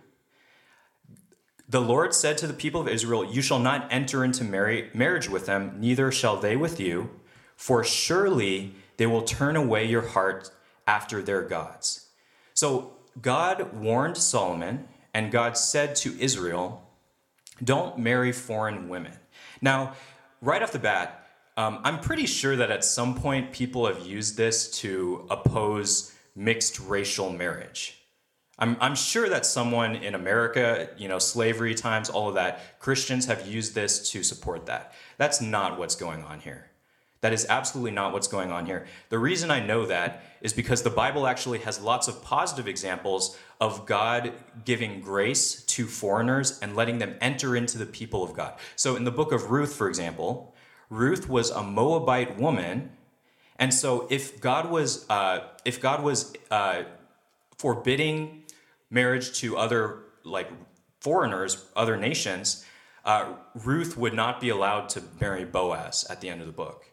[1.71, 5.47] The Lord said to the people of Israel, You shall not enter into marriage with
[5.47, 7.11] them, neither shall they with you,
[7.55, 10.51] for surely they will turn away your heart
[10.89, 12.09] after their gods.
[12.55, 16.91] So God warned Solomon, and God said to Israel,
[17.63, 19.13] Don't marry foreign women.
[19.61, 19.93] Now,
[20.43, 24.37] right off the bat, um, I'm pretty sure that at some point people have used
[24.37, 28.00] this to oppose mixed racial marriage.
[28.61, 33.27] I'm, I'm sure that someone in America, you know, slavery times, all of that, Christians
[33.27, 34.93] have used this to support that.
[35.17, 36.67] That's not what's going on here.
[37.23, 38.87] That is absolutely not what's going on here.
[39.11, 43.39] The reason I know that is because the Bible actually has lots of positive examples
[43.61, 44.33] of God
[44.65, 48.55] giving grace to foreigners and letting them enter into the people of God.
[48.75, 50.55] So in the book of Ruth, for example,
[50.89, 52.91] Ruth was a Moabite woman,
[53.59, 56.85] and so if God was uh, if God was uh,
[57.59, 58.40] forbidding
[58.91, 60.51] marriage to other like
[61.01, 62.65] foreigners, other nations,
[63.05, 66.85] uh, Ruth would not be allowed to marry Boaz at the end of the book.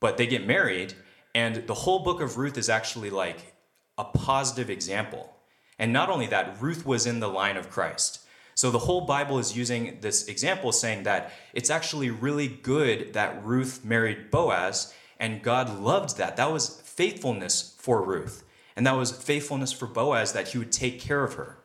[0.00, 0.94] But they get married,
[1.34, 3.54] and the whole book of Ruth is actually like
[3.96, 5.34] a positive example.
[5.78, 8.20] And not only that, Ruth was in the line of Christ.
[8.54, 13.44] So the whole Bible is using this example saying that it's actually really good that
[13.44, 16.36] Ruth married Boaz, and God loved that.
[16.36, 18.44] That was faithfulness for Ruth.
[18.78, 21.58] And that was faithfulness for Boaz that he would take care of her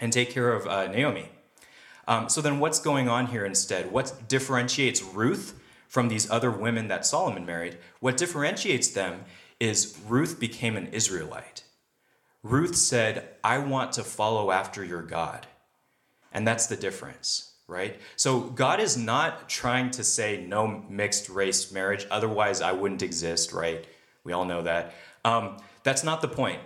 [0.00, 1.28] and take care of uh, Naomi.
[2.06, 3.92] Um, so then what's going on here instead?
[3.92, 9.26] What differentiates Ruth from these other women that Solomon married, what differentiates them
[9.60, 11.64] is Ruth became an Israelite.
[12.42, 15.46] Ruth said, I want to follow after your God.
[16.32, 18.00] And that's the difference, right?
[18.16, 23.52] So God is not trying to say no mixed race marriage, otherwise I wouldn't exist,
[23.52, 23.86] right?
[24.24, 24.94] We all know that.
[25.26, 26.60] Um, that's not the point.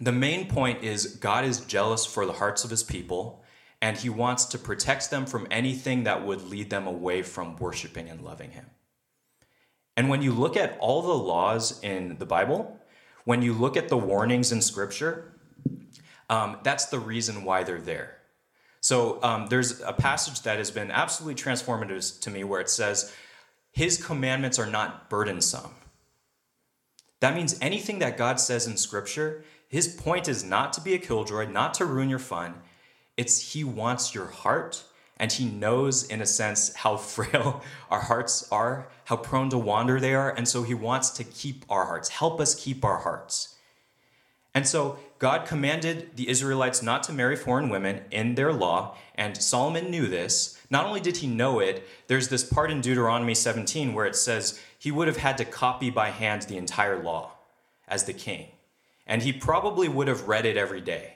[0.00, 3.44] The main point is God is jealous for the hearts of his people
[3.80, 8.08] and he wants to protect them from anything that would lead them away from worshiping
[8.08, 8.66] and loving him.
[9.96, 12.80] And when you look at all the laws in the Bible,
[13.24, 15.32] when you look at the warnings in Scripture,
[16.30, 18.18] um, that's the reason why they're there.
[18.80, 23.14] So um, there's a passage that has been absolutely transformative to me where it says,
[23.70, 25.70] His commandments are not burdensome.
[27.20, 30.98] That means anything that God says in Scripture, His point is not to be a
[30.98, 32.54] killjoy, not to ruin your fun.
[33.16, 34.84] It's He wants your heart,
[35.16, 40.00] and He knows, in a sense, how frail our hearts are, how prone to wander
[40.00, 43.54] they are, and so He wants to keep our hearts, help us keep our hearts.
[44.54, 49.36] And so God commanded the Israelites not to marry foreign women in their law, and
[49.36, 50.60] Solomon knew this.
[50.74, 54.60] Not only did he know it, there's this part in Deuteronomy 17 where it says
[54.76, 57.30] he would have had to copy by hand the entire law
[57.86, 58.48] as the king.
[59.06, 61.14] And he probably would have read it every day,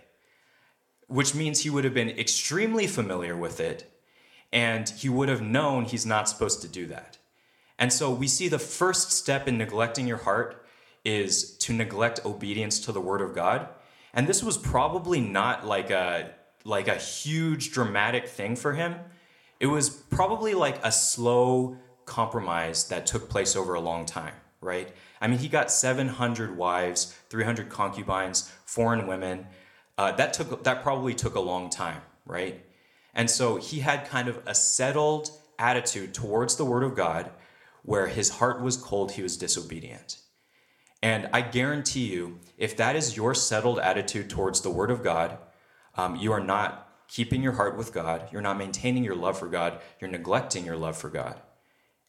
[1.09, 3.93] which means he would have been extremely familiar with it
[4.53, 7.19] and he would have known he's not supposed to do that.
[7.81, 10.65] And so we see the first step in neglecting your heart
[11.05, 13.67] is to neglect obedience to the word of God.
[14.15, 16.31] And this was probably not like a
[16.65, 18.95] like a huge dramatic thing for him.
[19.61, 24.93] It was probably like a slow compromise that took place over a long time, right?
[25.21, 29.47] I mean, he got 700 wives, 300 concubines, foreign women.
[29.97, 32.65] Uh, that took that probably took a long time, right?
[33.15, 37.31] And so he had kind of a settled attitude towards the word of God
[37.83, 40.19] where his heart was cold, he was disobedient.
[41.03, 45.39] And I guarantee you, if that is your settled attitude towards the word of God,
[45.97, 49.49] um, you are not keeping your heart with God, you're not maintaining your love for
[49.49, 51.41] God, you're neglecting your love for God.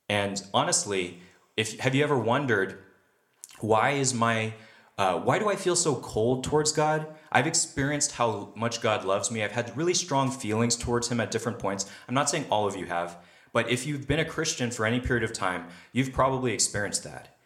[0.07, 1.19] And honestly,
[1.57, 2.79] if have you ever wondered
[3.59, 4.53] why is my
[4.97, 7.07] uh, why do I feel so cold towards God?
[7.31, 9.41] I've experienced how much God loves me.
[9.41, 11.89] I've had really strong feelings towards Him at different points.
[12.09, 13.17] I'm not saying all of you have,
[13.53, 17.37] but if you've been a Christian for any period of time, you've probably experienced that.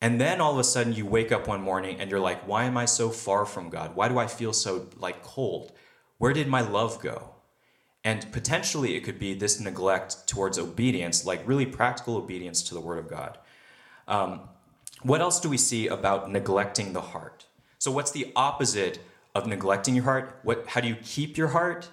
[0.00, 2.64] And then all of a sudden you wake up one morning and you're like, why
[2.64, 3.94] am I so far from God?
[3.94, 5.72] Why do I feel so like cold?
[6.18, 7.30] Where did my love go?
[8.04, 12.80] And potentially it could be this neglect towards obedience, like really practical obedience to the
[12.80, 13.38] Word of God.
[14.06, 14.40] Um,
[15.02, 17.46] what else do we see about neglecting the heart?
[17.78, 19.00] So, what's the opposite
[19.34, 20.38] of neglecting your heart?
[20.42, 21.88] What, how do you keep your heart?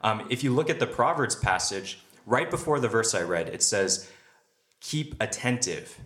[0.00, 3.62] Um, if you look at the Proverbs passage, right before the verse I read, it
[3.62, 4.10] says,
[4.80, 5.98] Keep attentive,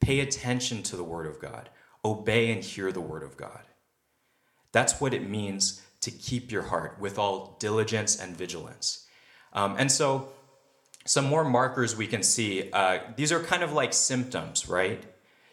[0.00, 1.70] pay attention to the word of God,
[2.04, 3.62] obey and hear the word of God.
[4.72, 9.06] That's what it means to keep your heart with all diligence and vigilance.
[9.52, 10.28] Um, and so,
[11.06, 12.70] some more markers we can see.
[12.72, 15.02] Uh, these are kind of like symptoms, right?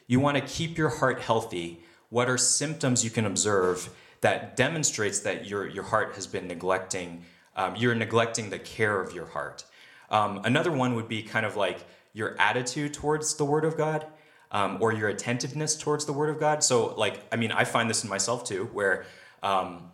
[0.08, 1.84] You want to keep your heart healthy.
[2.10, 3.90] What are symptoms you can observe
[4.22, 7.24] that demonstrates that your, your heart has been neglecting,
[7.56, 9.64] um, you're neglecting the care of your heart?
[10.10, 14.06] Um, another one would be kind of like your attitude towards the Word of God.
[14.52, 16.64] Um, or your attentiveness towards the Word of God.
[16.64, 19.08] So, like, I mean, I find this in myself too, where,
[19.42, 19.90] um,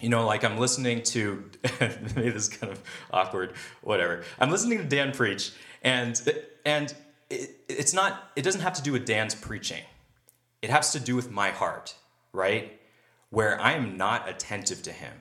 [0.00, 1.44] you know, like I'm listening to,
[1.78, 2.82] this is kind of
[3.12, 4.24] awkward, whatever.
[4.38, 6.20] I'm listening to Dan preach, and
[6.64, 6.94] and
[7.30, 9.82] it, it's not, it doesn't have to do with Dan's preaching.
[10.62, 11.94] It has to do with my heart,
[12.32, 12.78] right?
[13.30, 15.12] Where I am not attentive to him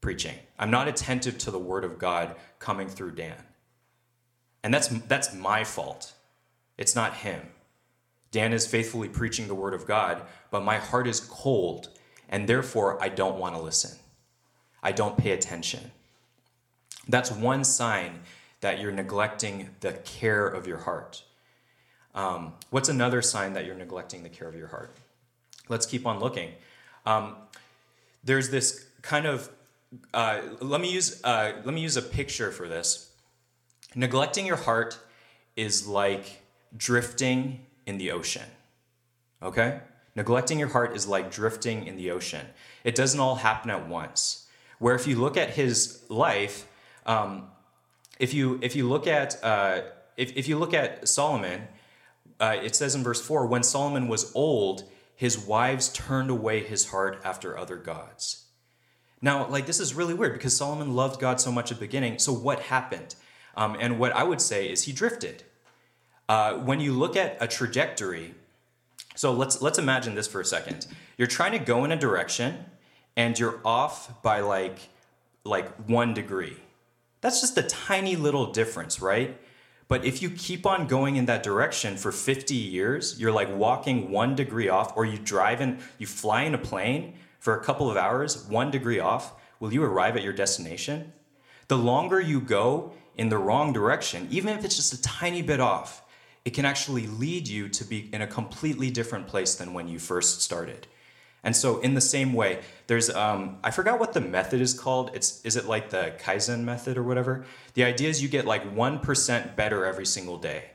[0.00, 0.36] preaching.
[0.58, 3.36] I'm not attentive to the word of God coming through Dan.
[4.62, 6.12] And that's that's my fault.
[6.76, 7.40] It's not him.
[8.30, 11.88] Dan is faithfully preaching the word of God, but my heart is cold,
[12.30, 13.98] and therefore I don't want to listen.
[14.82, 15.90] I don't pay attention.
[17.06, 18.20] That's one sign
[18.60, 21.24] that you're neglecting the care of your heart.
[22.14, 24.96] Um, what's another sign that you're neglecting the care of your heart?
[25.68, 26.52] Let's keep on looking.
[27.04, 27.36] Um,
[28.24, 29.50] there's this kind of
[30.14, 33.10] uh, let me use uh, let me use a picture for this.
[33.94, 34.98] Neglecting your heart
[35.56, 36.42] is like
[36.76, 38.46] drifting in the ocean.
[39.42, 39.80] Okay,
[40.20, 42.44] neglecting your heart is like drifting in the ocean.
[42.84, 44.46] It doesn't all happen at once.
[44.78, 46.66] Where if you look at his life,
[47.06, 47.30] um,
[48.18, 49.80] if you if you look at uh,
[50.18, 51.68] if, if you look at Solomon,
[52.38, 54.84] uh, it says in verse four, when Solomon was old,
[55.16, 58.44] his wives turned away his heart after other gods.
[59.22, 62.18] Now, like this is really weird because Solomon loved God so much at the beginning.
[62.18, 63.14] So what happened?
[63.56, 65.44] Um, and what I would say is he drifted.
[66.28, 68.34] Uh, when you look at a trajectory,
[69.14, 70.86] so let's let's imagine this for a second.
[71.18, 72.64] You're trying to go in a direction,
[73.16, 74.78] and you're off by like
[75.44, 76.56] like one degree
[77.20, 79.38] that's just a tiny little difference, right?
[79.88, 84.10] But if you keep on going in that direction for 50 years, you're like walking
[84.10, 87.90] one degree off, or you drive in, you fly in a plane for a couple
[87.90, 91.12] of hours, one degree off, will you arrive at your destination?
[91.68, 95.60] The longer you go in the wrong direction, even if it's just a tiny bit
[95.60, 96.02] off,
[96.44, 99.98] it can actually lead you to be in a completely different place than when you
[99.98, 100.86] first started.
[101.42, 105.10] And so, in the same way, there's um, I forgot what the method is called.
[105.14, 107.46] It's is it like the Kaizen method or whatever?
[107.74, 110.72] The idea is you get like one percent better every single day.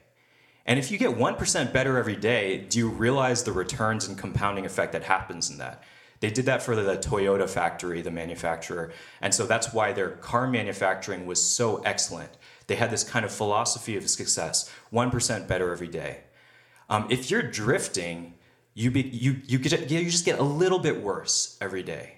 [0.66, 4.18] And if you get one percent better every day, do you realize the returns and
[4.18, 5.84] compounding effect that happens in that?
[6.20, 8.91] They did that for the Toyota factory, the manufacturer,
[9.22, 12.32] and so that's why their car manufacturing was so excellent.
[12.68, 16.22] They had this kind of philosophy of success: one percent better every day.
[16.89, 18.34] Um, if you're drifting
[18.74, 22.18] you be, you you get you just get a little bit worse every day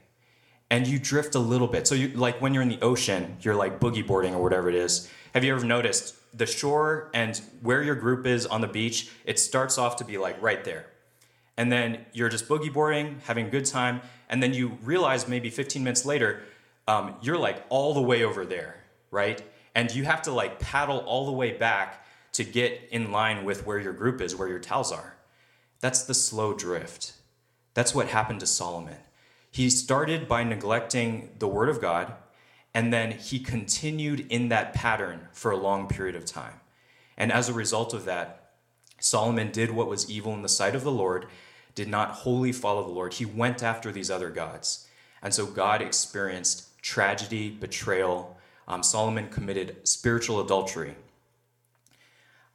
[0.69, 3.55] and you drift a little bit so you like when you're in the ocean you're
[3.55, 7.83] like boogie boarding or whatever it is have you ever noticed the shore and where
[7.83, 10.87] your group is on the beach it starts off to be like right there
[11.57, 15.49] and then you're just boogie boarding, having a good time, and then you realize maybe
[15.49, 16.43] 15 minutes later,
[16.87, 18.77] um, you're like all the way over there,
[19.09, 19.41] right?
[19.77, 23.63] And you have to like paddle all the way back to get in line with
[23.63, 25.17] where your group is, where your towels are.
[25.81, 27.13] That's the slow drift.
[27.75, 28.97] That's what happened to Solomon.
[29.51, 32.13] He started by neglecting the word of God,
[32.73, 36.59] and then he continued in that pattern for a long period of time.
[37.15, 38.53] And as a result of that,
[38.99, 41.27] Solomon did what was evil in the sight of the Lord,
[41.75, 43.13] did not wholly follow the Lord.
[43.13, 44.87] He went after these other gods.
[45.21, 48.36] And so God experienced tragedy, betrayal.
[48.67, 50.95] Um, Solomon committed spiritual adultery.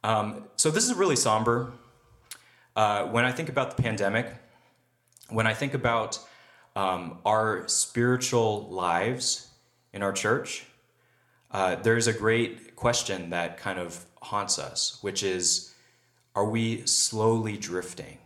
[0.03, 1.73] Um, so this is really somber.
[2.75, 4.27] Uh, when I think about the pandemic,
[5.29, 6.19] when I think about
[6.75, 9.47] um, our spiritual lives
[9.93, 10.65] in our church,
[11.51, 15.73] uh, there's a great question that kind of haunts us, which is
[16.35, 18.17] are we slowly drifting?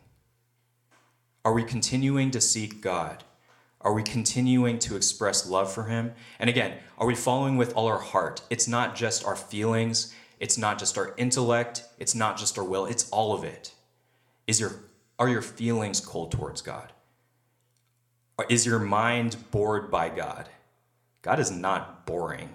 [1.44, 3.24] Are we continuing to seek God?
[3.82, 6.14] Are we continuing to express love for Him?
[6.40, 8.42] And again, are we following with all our heart?
[8.50, 12.86] It's not just our feelings, it's not just our intellect, it's not just our will,
[12.86, 13.74] it's all of it.
[14.48, 14.72] Is your,
[15.20, 16.92] are your feelings cold towards God?
[18.50, 20.48] Is your mind bored by God?
[21.22, 22.50] God is not boring.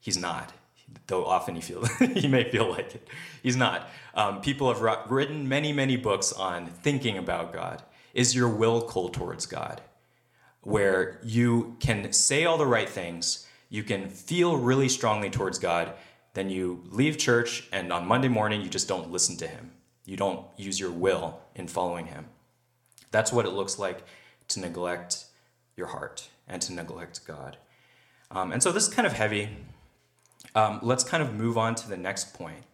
[0.00, 0.52] He's not,
[1.06, 1.84] though often you feel
[2.14, 3.08] you may feel like it.
[3.42, 3.88] He's not.
[4.14, 7.82] Um, people have written many, many books on thinking about God.
[8.16, 9.82] Is your will cold towards God?
[10.62, 15.92] Where you can say all the right things, you can feel really strongly towards God,
[16.32, 19.70] then you leave church, and on Monday morning, you just don't listen to Him.
[20.06, 22.24] You don't use your will in following Him.
[23.10, 24.02] That's what it looks like
[24.48, 25.26] to neglect
[25.76, 27.58] your heart and to neglect God.
[28.30, 29.50] Um, and so this is kind of heavy.
[30.54, 32.64] Um, let's kind of move on to the next point.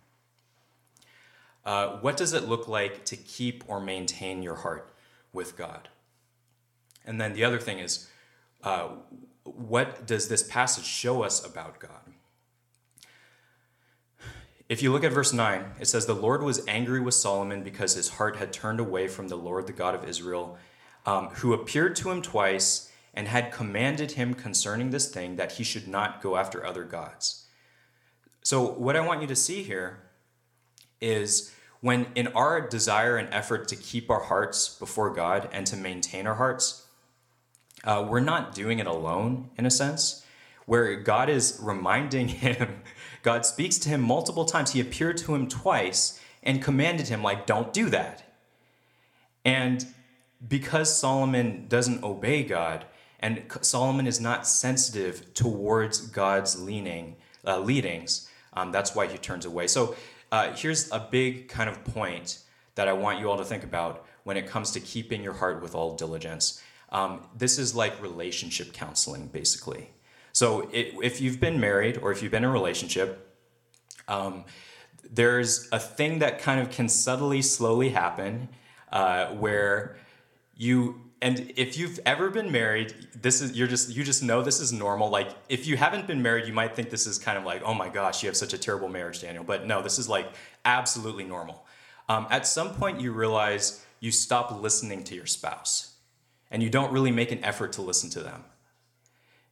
[1.64, 4.91] Uh, what does it look like to keep or maintain your heart
[5.32, 5.88] with God?
[7.04, 8.08] And then the other thing is,
[8.62, 8.88] uh,
[9.44, 11.90] what does this passage show us about God?
[14.68, 17.94] If you look at verse 9, it says, The Lord was angry with Solomon because
[17.94, 20.56] his heart had turned away from the Lord, the God of Israel,
[21.04, 25.64] um, who appeared to him twice and had commanded him concerning this thing that he
[25.64, 27.46] should not go after other gods.
[28.42, 30.04] So, what I want you to see here
[31.00, 31.52] is
[31.82, 36.28] when, in our desire and effort to keep our hearts before God and to maintain
[36.28, 36.86] our hearts,
[37.84, 40.24] uh, we're not doing it alone in a sense,
[40.64, 42.82] where God is reminding him,
[43.22, 44.72] God speaks to him multiple times.
[44.72, 48.32] He appeared to him twice and commanded him, like, don't do that.
[49.44, 49.84] And
[50.46, 52.86] because Solomon doesn't obey God,
[53.18, 59.46] and Solomon is not sensitive towards God's leaning, uh, leadings, um, that's why he turns
[59.46, 59.66] away.
[59.66, 59.96] So
[60.32, 62.38] uh, here's a big kind of point
[62.74, 65.62] that I want you all to think about when it comes to keeping your heart
[65.62, 66.62] with all diligence.
[66.90, 69.90] Um, this is like relationship counseling, basically.
[70.32, 73.36] So it, if you've been married or if you've been in a relationship,
[74.08, 74.44] um,
[75.08, 78.48] there's a thing that kind of can subtly, slowly happen
[78.90, 79.98] uh, where
[80.56, 84.60] you and if you've ever been married this is you're just you just know this
[84.60, 85.08] is normal.
[85.08, 87.74] Like if you haven't been married you might think this is kind of like oh
[87.74, 89.44] my gosh you have such a terrible marriage daniel.
[89.44, 90.28] But no this is like
[90.64, 91.64] absolutely normal.
[92.08, 95.94] Um, at some point you realize you stop listening to your spouse
[96.50, 98.44] and you don't really make an effort to listen to them.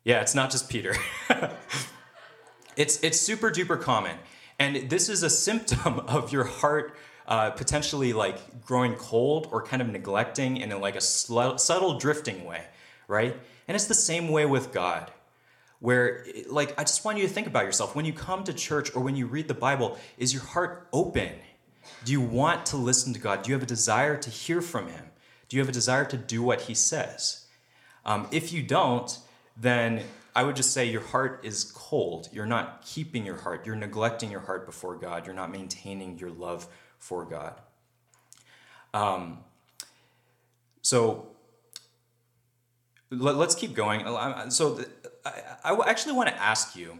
[0.04, 0.94] Yeah it's not just peter.
[2.80, 4.16] It's it's super duper common.
[4.58, 6.96] And this is a symptom of your heart
[7.30, 12.44] uh, potentially like growing cold or kind of neglecting in like a sl- subtle drifting
[12.44, 12.64] way,
[13.06, 13.36] right?
[13.68, 15.12] And it's the same way with God,
[15.78, 18.94] where like I just want you to think about yourself when you come to church
[18.96, 21.30] or when you read the Bible, is your heart open?
[22.04, 23.42] Do you want to listen to God?
[23.42, 25.04] Do you have a desire to hear from Him?
[25.48, 27.46] Do you have a desire to do what He says?
[28.04, 29.16] Um, if you don't,
[29.56, 30.02] then
[30.34, 32.28] I would just say your heart is cold.
[32.32, 33.66] You're not keeping your heart.
[33.66, 35.26] You're neglecting your heart before God.
[35.26, 36.66] You're not maintaining your love
[37.00, 37.54] for God.
[38.94, 39.38] Um,
[40.82, 41.26] so
[43.10, 44.04] let, us keep going.
[44.50, 44.80] So
[45.24, 46.98] I, I actually want to ask you.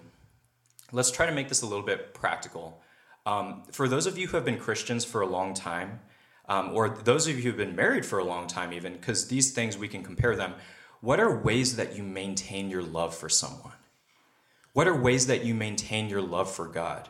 [0.92, 2.82] Let's try to make this a little bit practical.
[3.24, 6.01] Um, for those of you who have been Christians for a long time,
[6.48, 9.28] um, or those of you who have been married for a long time, even, because
[9.28, 10.55] these things we can compare them,
[11.01, 13.74] what are ways that you maintain your love for someone?
[14.72, 17.09] What are ways that you maintain your love for God?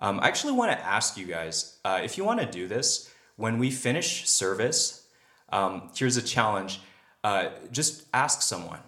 [0.00, 3.10] Um, I actually want to ask you guys uh, if you want to do this,
[3.36, 5.06] when we finish service,
[5.50, 6.80] um, here's a challenge.
[7.22, 8.80] Uh, just ask someone.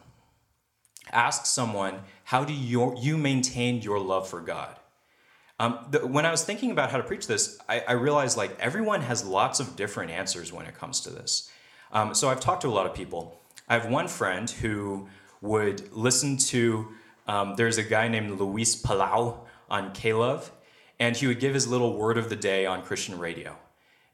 [1.11, 4.77] Ask someone, how do you, you maintain your love for God?
[5.59, 8.59] Um, the, when I was thinking about how to preach this, I, I, realized like
[8.59, 11.51] everyone has lots of different answers when it comes to this.
[11.93, 13.39] Um, so I've talked to a lot of people.
[13.69, 15.09] I have one friend who
[15.41, 16.89] would listen to,
[17.29, 19.41] um, there's a guy named Luis Palau
[19.71, 20.51] on K-Love,
[21.03, 23.57] and he would give his little word of the day on Christian radio.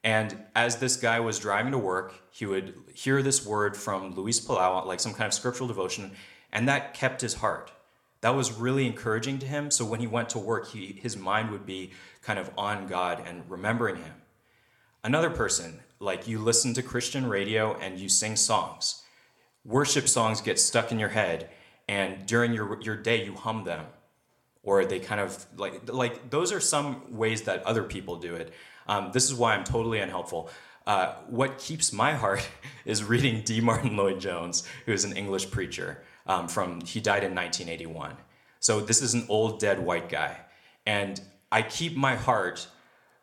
[0.02, 4.40] And as this guy was driving to work, he would hear this word from Luis
[4.40, 6.12] Palau, like some kind of scriptural devotion,
[6.50, 7.70] and that kept his heart.
[8.22, 9.70] That was really encouraging to him.
[9.70, 11.90] So when he went to work, he, his mind would be
[12.22, 14.22] kind of on God and remembering him.
[15.04, 19.02] Another person, like you listen to Christian radio and you sing songs.
[19.62, 21.50] Worship songs get stuck in your head,
[21.86, 23.84] and during your, your day, you hum them.
[24.62, 28.52] Or they kind of like, like, those are some ways that other people do it.
[28.86, 30.50] Um, this is why I'm totally unhelpful.
[30.86, 32.46] Uh, what keeps my heart
[32.84, 33.60] is reading D.
[33.60, 36.02] Martyn Lloyd Jones, who is an English preacher.
[36.26, 38.14] Um, from he died in 1981.
[38.60, 40.36] So this is an old dead white guy,
[40.84, 41.18] and
[41.50, 42.66] I keep my heart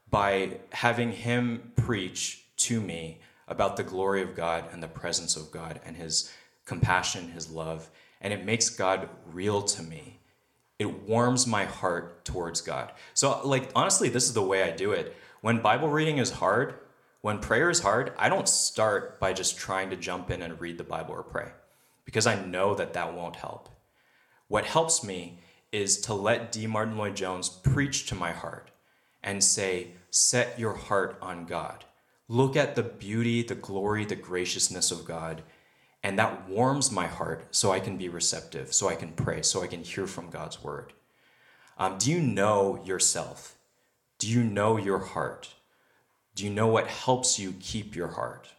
[0.09, 5.51] by having him preach to me about the glory of God and the presence of
[5.51, 6.31] God and His
[6.65, 7.89] compassion, His love,
[8.21, 10.14] and it makes God real to me.
[10.77, 12.91] It warms my heart towards God.
[13.13, 15.15] So, like, honestly, this is the way I do it.
[15.41, 16.75] When Bible reading is hard,
[17.21, 20.77] when prayer is hard, I don't start by just trying to jump in and read
[20.77, 21.49] the Bible or pray
[22.03, 23.69] because I know that that won't help.
[24.47, 25.39] What helps me
[25.71, 26.67] is to let D.
[26.67, 28.69] Martyn Lloyd Jones preach to my heart
[29.23, 31.83] and say, Set your heart on God.
[32.27, 35.43] Look at the beauty, the glory, the graciousness of God.
[36.05, 39.63] And that warms my heart so I can be receptive, so I can pray, so
[39.63, 40.93] I can hear from God's word.
[41.79, 43.55] Um, do you know yourself?
[44.19, 45.55] Do you know your heart?
[46.35, 48.49] Do you know what helps you keep your heart?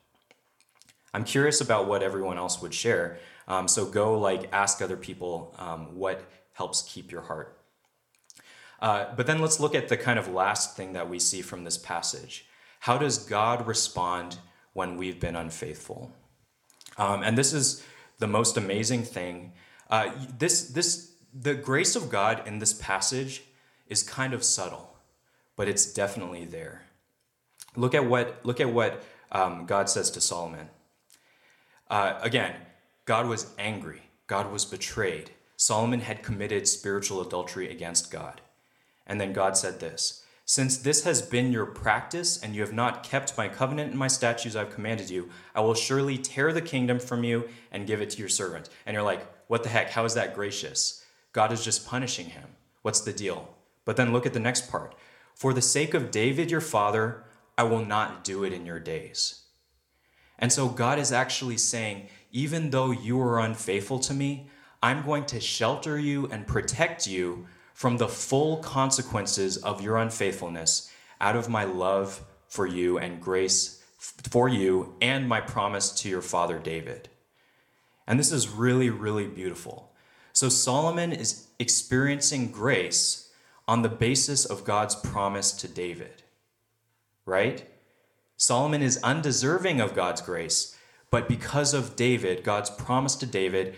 [1.14, 3.18] I'm curious about what everyone else would share.
[3.46, 7.60] Um, so go like ask other people um, what helps keep your heart.
[8.82, 11.62] Uh, but then let's look at the kind of last thing that we see from
[11.62, 12.46] this passage.
[12.80, 14.38] How does God respond
[14.72, 16.10] when we've been unfaithful?
[16.98, 17.84] Um, and this is
[18.18, 19.52] the most amazing thing.
[19.90, 23.42] Uh, this, this, the grace of God in this passage
[23.88, 24.96] is kind of subtle
[25.56, 26.82] but it's definitely there.
[27.74, 30.68] Look at what, look at what um, God says to Solomon.
[31.88, 32.54] Uh, again,
[33.06, 35.30] God was angry, God was betrayed.
[35.56, 38.42] Solomon had committed spiritual adultery against God.
[39.06, 43.02] And then God said this Since this has been your practice, and you have not
[43.02, 47.00] kept my covenant and my statutes I've commanded you, I will surely tear the kingdom
[47.00, 48.68] from you and give it to your servant.
[48.86, 49.90] And you're like, What the heck?
[49.90, 51.04] How is that gracious?
[51.32, 52.44] God is just punishing him.
[52.82, 53.56] What's the deal?
[53.84, 54.94] But then look at the next part.
[55.34, 57.24] For the sake of David your father,
[57.58, 59.42] I will not do it in your days.
[60.38, 64.48] And so God is actually saying, even though you are unfaithful to me,
[64.80, 70.90] I'm going to shelter you and protect you from the full consequences of your unfaithfulness
[71.20, 73.82] out of my love for you and grace
[74.30, 77.10] for you and my promise to your father David.
[78.06, 79.92] And this is really, really beautiful.
[80.32, 83.28] So Solomon is experiencing grace
[83.68, 86.22] on the basis of God's promise to David.
[87.26, 87.68] Right?
[88.38, 90.78] Solomon is undeserving of God's grace,
[91.10, 93.74] but because of David, God's promise to David,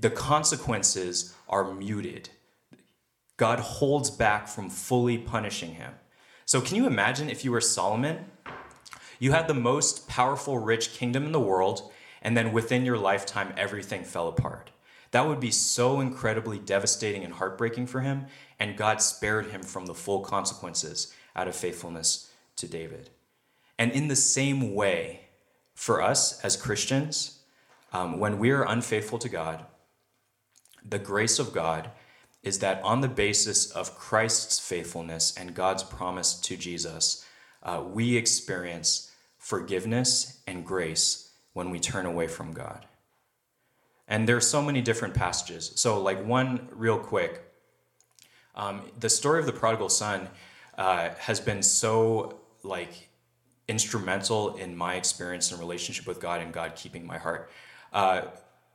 [0.00, 2.30] the consequences are muted.
[3.40, 5.94] God holds back from fully punishing him.
[6.44, 8.26] So, can you imagine if you were Solomon?
[9.18, 13.54] You had the most powerful, rich kingdom in the world, and then within your lifetime,
[13.56, 14.72] everything fell apart.
[15.12, 18.26] That would be so incredibly devastating and heartbreaking for him,
[18.58, 23.08] and God spared him from the full consequences out of faithfulness to David.
[23.78, 25.28] And in the same way,
[25.72, 27.38] for us as Christians,
[27.94, 29.64] um, when we are unfaithful to God,
[30.86, 31.90] the grace of God
[32.42, 37.24] is that on the basis of Christ's faithfulness and God's promise to Jesus,
[37.62, 42.86] uh, we experience forgiveness and grace when we turn away from God.
[44.08, 45.72] And there's so many different passages.
[45.76, 47.42] So, like one real quick,
[48.54, 50.28] um, the story of the prodigal son
[50.76, 53.08] uh, has been so like
[53.68, 57.50] instrumental in my experience and relationship with God and God keeping my heart.
[57.92, 58.22] Uh,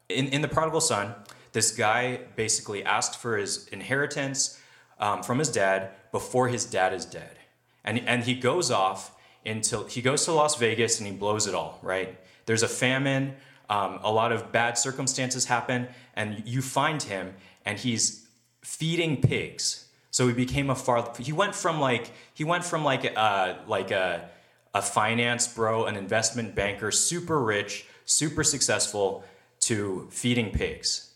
[0.08, 1.16] in in the prodigal son,
[1.56, 4.60] this guy basically asked for his inheritance
[5.00, 7.40] um, from his dad before his dad is dead,
[7.84, 11.56] and and he goes off until he goes to Las Vegas and he blows it
[11.56, 11.80] all.
[11.82, 12.20] Right?
[12.46, 13.36] There's a famine
[13.70, 17.34] um, a lot of bad circumstances happen, and you find him,
[17.66, 18.28] and he's
[18.62, 19.88] feeding pigs.
[20.12, 21.14] So he became a far.
[21.20, 24.30] He went from like he went from like a, uh, like a
[24.74, 29.24] a finance bro, an investment banker, super rich, super successful,
[29.62, 31.12] to feeding pigs,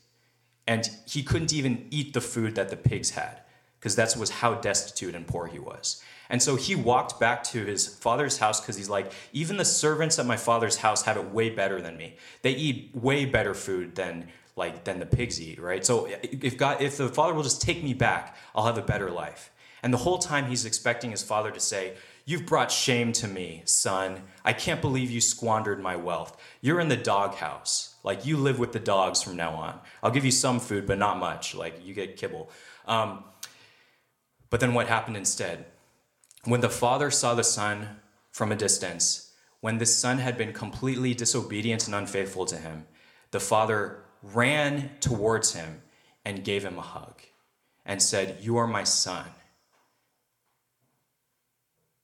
[0.69, 3.39] and he couldn't even eat the food that the pigs had
[3.79, 6.03] because that was how destitute and poor he was.
[6.29, 10.19] And so he walked back to his father's house because he's like, even the servants
[10.19, 12.17] at my father's house have it way better than me.
[12.43, 15.83] They eat way better food than like than the pigs eat, right?
[15.83, 19.09] So if God, if the father will just take me back, I'll have a better
[19.09, 19.49] life.
[19.81, 21.93] And the whole time he's expecting his father to say,
[22.29, 24.21] You've brought shame to me, son.
[24.45, 26.39] I can't believe you squandered my wealth.
[26.61, 27.95] You're in the doghouse.
[28.03, 29.79] Like, you live with the dogs from now on.
[30.03, 31.55] I'll give you some food, but not much.
[31.55, 32.51] Like, you get kibble.
[32.85, 33.23] Um,
[34.51, 35.65] but then what happened instead?
[36.43, 37.97] When the father saw the son
[38.29, 42.85] from a distance, when the son had been completely disobedient and unfaithful to him,
[43.31, 45.81] the father ran towards him
[46.23, 47.23] and gave him a hug
[47.87, 49.25] and said, You are my son.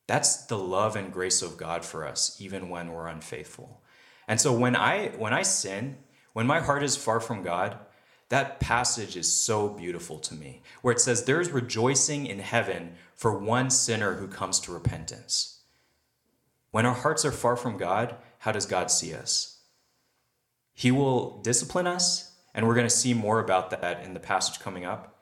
[0.07, 3.81] That's the love and grace of God for us, even when we're unfaithful.
[4.27, 5.97] And so when I when I sin,
[6.33, 7.77] when my heart is far from God,
[8.29, 13.37] that passage is so beautiful to me, where it says, There's rejoicing in heaven for
[13.37, 15.59] one sinner who comes to repentance.
[16.71, 19.59] When our hearts are far from God, how does God see us?
[20.73, 24.59] He will discipline us, and we're going to see more about that in the passage
[24.59, 25.14] coming up.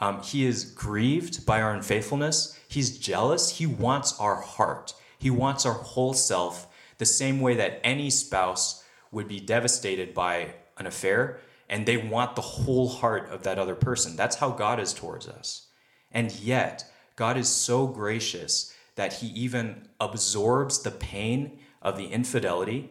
[0.00, 2.58] Um, he is grieved by our unfaithfulness.
[2.68, 3.58] He's jealous.
[3.58, 4.94] He wants our heart.
[5.18, 6.68] He wants our whole self,
[6.98, 12.34] the same way that any spouse would be devastated by an affair and they want
[12.34, 14.16] the whole heart of that other person.
[14.16, 15.66] That's how God is towards us.
[16.10, 22.90] And yet, God is so gracious that he even absorbs the pain of the infidelity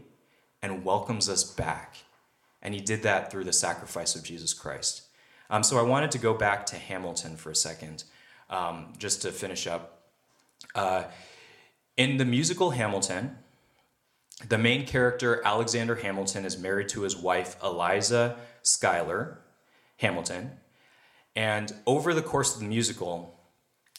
[0.62, 1.98] and welcomes us back.
[2.62, 5.07] And he did that through the sacrifice of Jesus Christ.
[5.50, 8.04] Um, so I wanted to go back to Hamilton for a second,
[8.50, 10.10] um, just to finish up.
[10.76, 11.04] Uh,
[11.96, 13.38] in the musical Hamilton,
[14.48, 19.40] the main character, Alexander Hamilton, is married to his wife, Eliza Schuyler
[19.98, 20.52] Hamilton.
[21.36, 23.40] And over the course of the musical,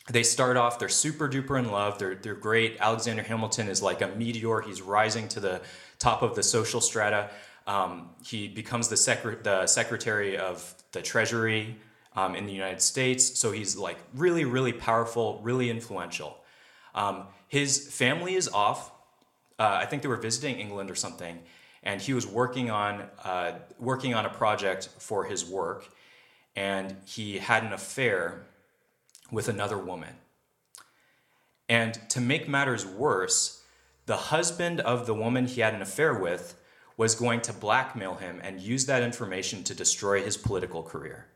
[0.08, 2.76] they start off, they're super duper in love, they're, they're great.
[2.80, 5.60] Alexander Hamilton is like a meteor, he's rising to the
[5.98, 7.30] top of the social strata.
[7.66, 11.76] Um, he becomes the, secre- the secretary of the Treasury
[12.16, 13.38] um, in the United States.
[13.38, 16.36] So he's like really, really powerful, really influential.
[16.94, 18.90] Um, his family is off.
[19.58, 21.38] Uh, I think they were visiting England or something,
[21.82, 25.88] and he was working on uh, working on a project for his work,
[26.56, 28.46] and he had an affair
[29.30, 30.14] with another woman.
[31.68, 33.62] And to make matters worse,
[34.06, 36.57] the husband of the woman he had an affair with
[36.98, 41.28] was going to blackmail him and use that information to destroy his political career.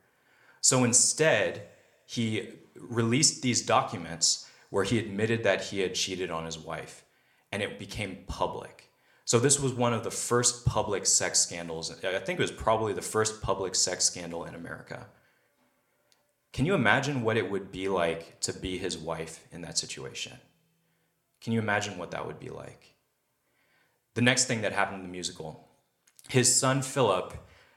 [0.60, 1.68] So instead,
[2.04, 7.04] he released these documents where he admitted that he had cheated on his wife,
[7.50, 8.90] and it became public.
[9.24, 11.92] So this was one of the first public sex scandals.
[12.04, 15.06] I think it was probably the first public sex scandal in America.
[16.52, 20.38] Can you imagine what it would be like to be his wife in that situation?
[21.40, 22.94] Can you imagine what that would be like?
[24.14, 25.68] The next thing that happened in the musical
[26.28, 27.34] his son Philip,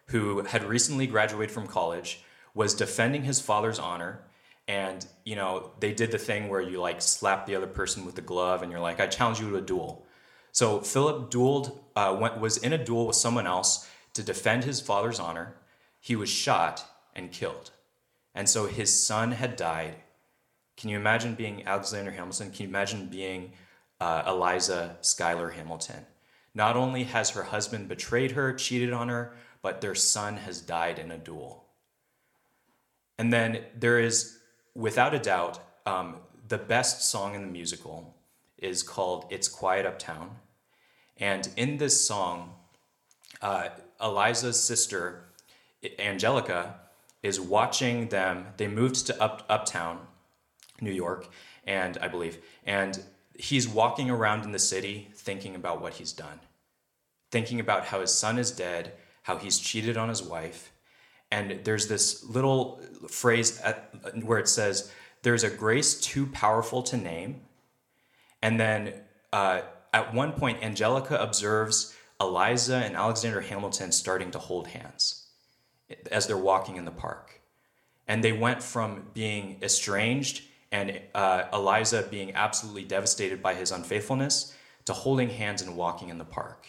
[0.07, 2.23] who had recently graduated from college,
[2.53, 4.21] was defending his father's honor.
[4.67, 8.15] And, you know, they did the thing where you like slap the other person with
[8.15, 10.05] the glove and you're like, I challenge you to a duel.
[10.51, 14.79] So Philip dueled, uh, went, was in a duel with someone else to defend his
[14.79, 15.55] father's honor.
[15.99, 17.71] He was shot and killed.
[18.33, 19.95] And so his son had died.
[20.77, 22.51] Can you imagine being Alexander Hamilton?
[22.51, 23.51] Can you imagine being
[23.99, 26.05] uh, Eliza Schuyler Hamilton?
[26.55, 30.97] Not only has her husband betrayed her, cheated on her, but their son has died
[30.97, 31.65] in a duel.
[33.17, 34.39] And then there is,
[34.73, 36.15] without a doubt, um,
[36.47, 38.15] the best song in the musical
[38.57, 40.37] is called It's Quiet Uptown.
[41.17, 42.53] And in this song,
[43.41, 45.25] uh, Eliza's sister,
[45.99, 46.75] Angelica,
[47.21, 48.47] is watching them.
[48.57, 49.99] They moved to up, Uptown,
[50.79, 51.27] New York,
[51.65, 53.01] and I believe, and
[53.37, 56.39] he's walking around in the city thinking about what he's done,
[57.31, 60.71] thinking about how his son is dead, how he's cheated on his wife.
[61.31, 63.91] And there's this little phrase at,
[64.23, 64.91] where it says,
[65.23, 67.41] There's a grace too powerful to name.
[68.41, 68.93] And then
[69.33, 69.61] uh,
[69.93, 75.27] at one point, Angelica observes Eliza and Alexander Hamilton starting to hold hands
[76.11, 77.41] as they're walking in the park.
[78.07, 80.43] And they went from being estranged
[80.75, 84.53] and uh, Eliza being absolutely devastated by his unfaithfulness
[84.83, 86.67] to holding hands and walking in the park.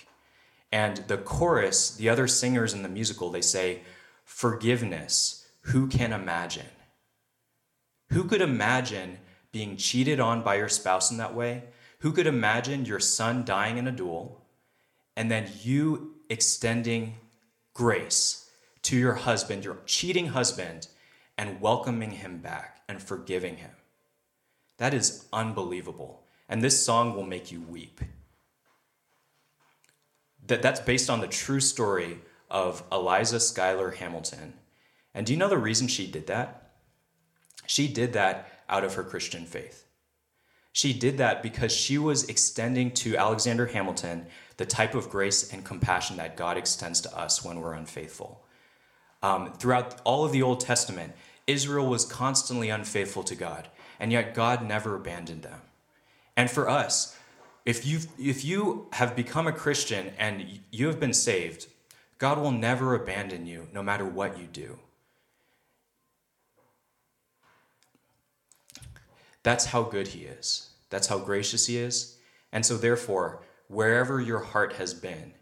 [0.71, 3.81] And the chorus, the other singers in the musical, they say,
[4.25, 6.71] Forgiveness, who can imagine?
[8.11, 9.19] Who could imagine
[9.51, 11.65] being cheated on by your spouse in that way?
[12.01, 14.47] Who could imagine your son dying in a duel
[15.17, 17.17] and then you extending
[17.75, 18.49] grace
[18.83, 20.87] to your husband, your cheating husband,
[21.37, 23.73] and welcoming him back and forgiving him.
[24.79, 26.23] That is unbelievable.
[26.49, 28.01] And this song will make you weep.
[30.47, 32.19] That, that's based on the true story
[32.51, 34.55] of Eliza Schuyler Hamilton.
[35.15, 36.73] And do you know the reason she did that?
[37.67, 39.87] She did that out of her Christian faith.
[40.73, 44.27] She did that because she was extending to Alexander Hamilton
[44.59, 48.45] the type of grace and compassion that God extends to us when we're unfaithful.
[49.23, 51.15] Um, throughout all of the Old Testament,
[51.47, 53.69] Israel was constantly unfaithful to God,
[53.99, 55.61] and yet God never abandoned them.
[56.37, 57.17] And for us,
[57.65, 61.67] if you if you have become a Christian and you have been saved,
[62.19, 64.79] God will never abandon you no matter what you do.
[69.43, 70.71] That's how good he is.
[70.91, 72.17] That's how gracious he is.
[72.53, 75.35] And so therefore, wherever your heart has been,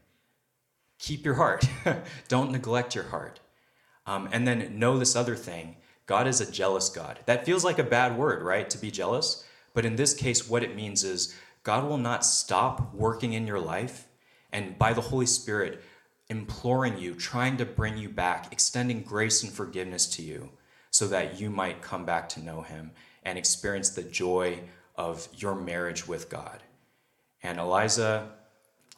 [0.99, 1.67] keep your heart.
[2.29, 3.41] Don't neglect your heart.
[4.07, 5.77] Um, and then know this other thing
[6.07, 7.21] God is a jealous God.
[7.27, 8.69] That feels like a bad word, right?
[8.71, 9.45] To be jealous.
[9.73, 13.61] But in this case, what it means is God will not stop working in your
[13.61, 14.07] life
[14.53, 15.83] and by the Holy Spirit
[16.29, 20.51] imploring you, trying to bring you back, extending grace and forgiveness to you
[20.91, 22.93] so that you might come back to know Him
[23.25, 24.61] and experience the joy
[24.97, 26.63] of your marriage with God.
[27.43, 28.29] And Eliza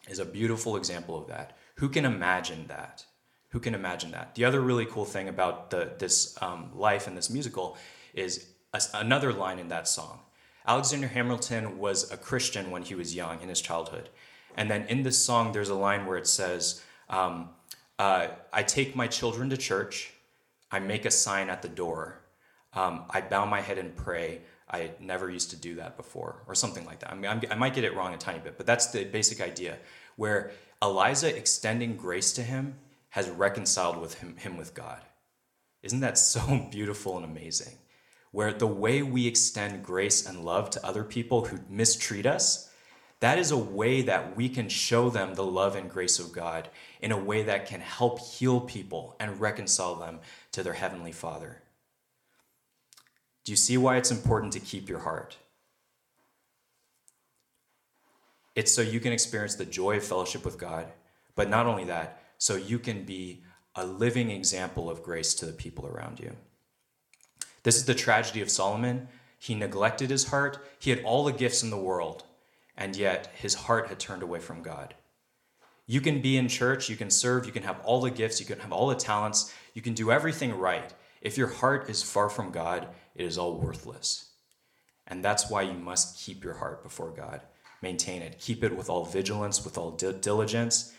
[0.08, 1.56] is a beautiful example of that.
[1.76, 3.04] Who can imagine that?
[3.50, 4.34] Who can imagine that?
[4.34, 7.76] The other really cool thing about the, this um, life and this musical
[8.14, 10.20] is a, another line in that song.
[10.66, 14.08] Alexander Hamilton was a Christian when he was young in his childhood.
[14.56, 17.50] And then in this song, there's a line where it says, um,
[17.98, 20.12] uh, I take my children to church,
[20.70, 22.20] I make a sign at the door,
[22.72, 24.42] um, I bow my head and pray.
[24.68, 27.12] I never used to do that before, or something like that.
[27.12, 29.78] I, mean, i might get it wrong a tiny bit, but that's the basic idea
[30.16, 30.50] where
[30.82, 32.74] Eliza extending grace to him
[33.16, 35.00] has reconciled with him, him with God.
[35.82, 37.78] Isn't that so beautiful and amazing?
[38.30, 42.70] Where the way we extend grace and love to other people who mistreat us,
[43.20, 46.68] that is a way that we can show them the love and grace of God
[47.00, 50.18] in a way that can help heal people and reconcile them
[50.52, 51.62] to their Heavenly Father.
[53.46, 55.38] Do you see why it's important to keep your heart?
[58.54, 60.92] It's so you can experience the joy of fellowship with God,
[61.34, 63.42] but not only that, so you can be
[63.74, 66.34] a living example of grace to the people around you.
[67.62, 69.08] This is the tragedy of Solomon.
[69.38, 70.58] He neglected his heart.
[70.78, 72.24] He had all the gifts in the world,
[72.76, 74.94] and yet his heart had turned away from God.
[75.86, 78.46] You can be in church, you can serve, you can have all the gifts, you
[78.46, 80.92] can have all the talents, you can do everything right.
[81.20, 84.30] If your heart is far from God, it is all worthless.
[85.06, 87.40] And that's why you must keep your heart before God.
[87.82, 88.40] Maintain it.
[88.40, 90.92] Keep it with all vigilance, with all diligence,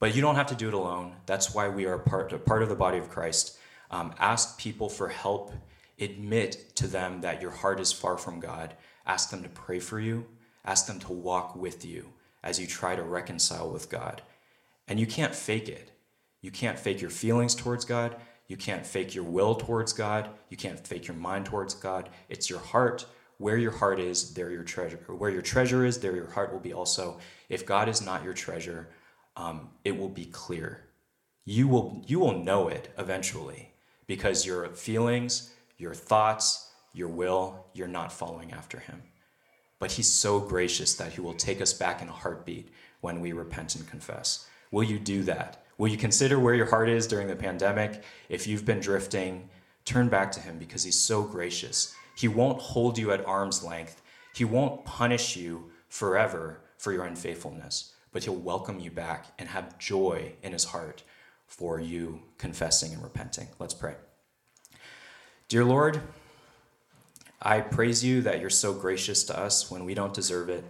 [0.00, 1.14] but you don't have to do it alone.
[1.26, 3.58] That's why we are part, part of the body of Christ.
[3.90, 5.52] Um, ask people for help.
[6.00, 8.74] Admit to them that your heart is far from God.
[9.06, 10.24] Ask them to pray for you.
[10.64, 14.22] Ask them to walk with you as you try to reconcile with God.
[14.88, 15.92] And you can't fake it.
[16.40, 18.16] You can't fake your feelings towards God.
[18.48, 20.30] You can't fake your will towards God.
[20.48, 22.08] You can't fake your mind towards God.
[22.28, 23.04] It's your heart.
[23.36, 24.98] Where your heart is, there your treasure.
[25.06, 27.18] Where your treasure is, there your heart will be also.
[27.48, 28.88] If God is not your treasure,
[29.36, 30.84] um, it will be clear.
[31.44, 33.72] You will, you will know it eventually
[34.06, 39.02] because your feelings, your thoughts, your will, you're not following after him.
[39.78, 42.68] But he's so gracious that he will take us back in a heartbeat
[43.00, 44.46] when we repent and confess.
[44.70, 45.64] Will you do that?
[45.78, 48.02] Will you consider where your heart is during the pandemic?
[48.28, 49.48] If you've been drifting,
[49.86, 51.94] turn back to him because he's so gracious.
[52.16, 54.02] He won't hold you at arm's length,
[54.34, 59.78] he won't punish you forever for your unfaithfulness but he'll welcome you back and have
[59.78, 61.02] joy in his heart
[61.46, 63.48] for you confessing and repenting.
[63.58, 63.94] Let's pray.
[65.48, 66.00] Dear Lord,
[67.42, 70.64] I praise you that you're so gracious to us when we don't deserve it.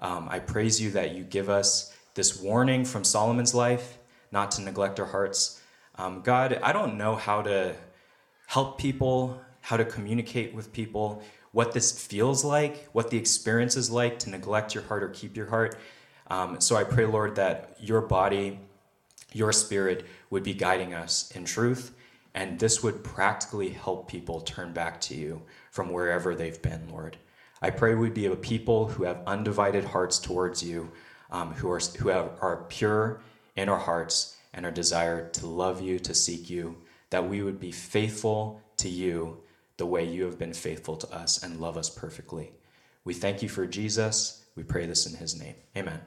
[0.00, 3.98] Um, I praise you that you give us this warning from Solomon's life
[4.32, 5.60] not to neglect our hearts.
[5.96, 7.74] Um, God, I don't know how to
[8.46, 11.22] help people, how to communicate with people,
[11.52, 15.36] what this feels like, what the experience is like to neglect your heart or keep
[15.36, 15.76] your heart.
[16.30, 18.60] Um, so I pray, Lord, that your body,
[19.32, 21.92] your spirit would be guiding us in truth,
[22.34, 27.16] and this would practically help people turn back to you from wherever they've been, Lord.
[27.60, 30.90] I pray we'd be a people who have undivided hearts towards you,
[31.30, 33.20] um, who are who have, are pure
[33.56, 36.76] in our hearts and are desired to love you, to seek you,
[37.10, 39.36] that we would be faithful to you
[39.76, 42.52] the way you have been faithful to us and love us perfectly.
[43.04, 44.44] We thank you for Jesus.
[44.56, 45.54] We pray this in his name.
[45.76, 46.00] Amen.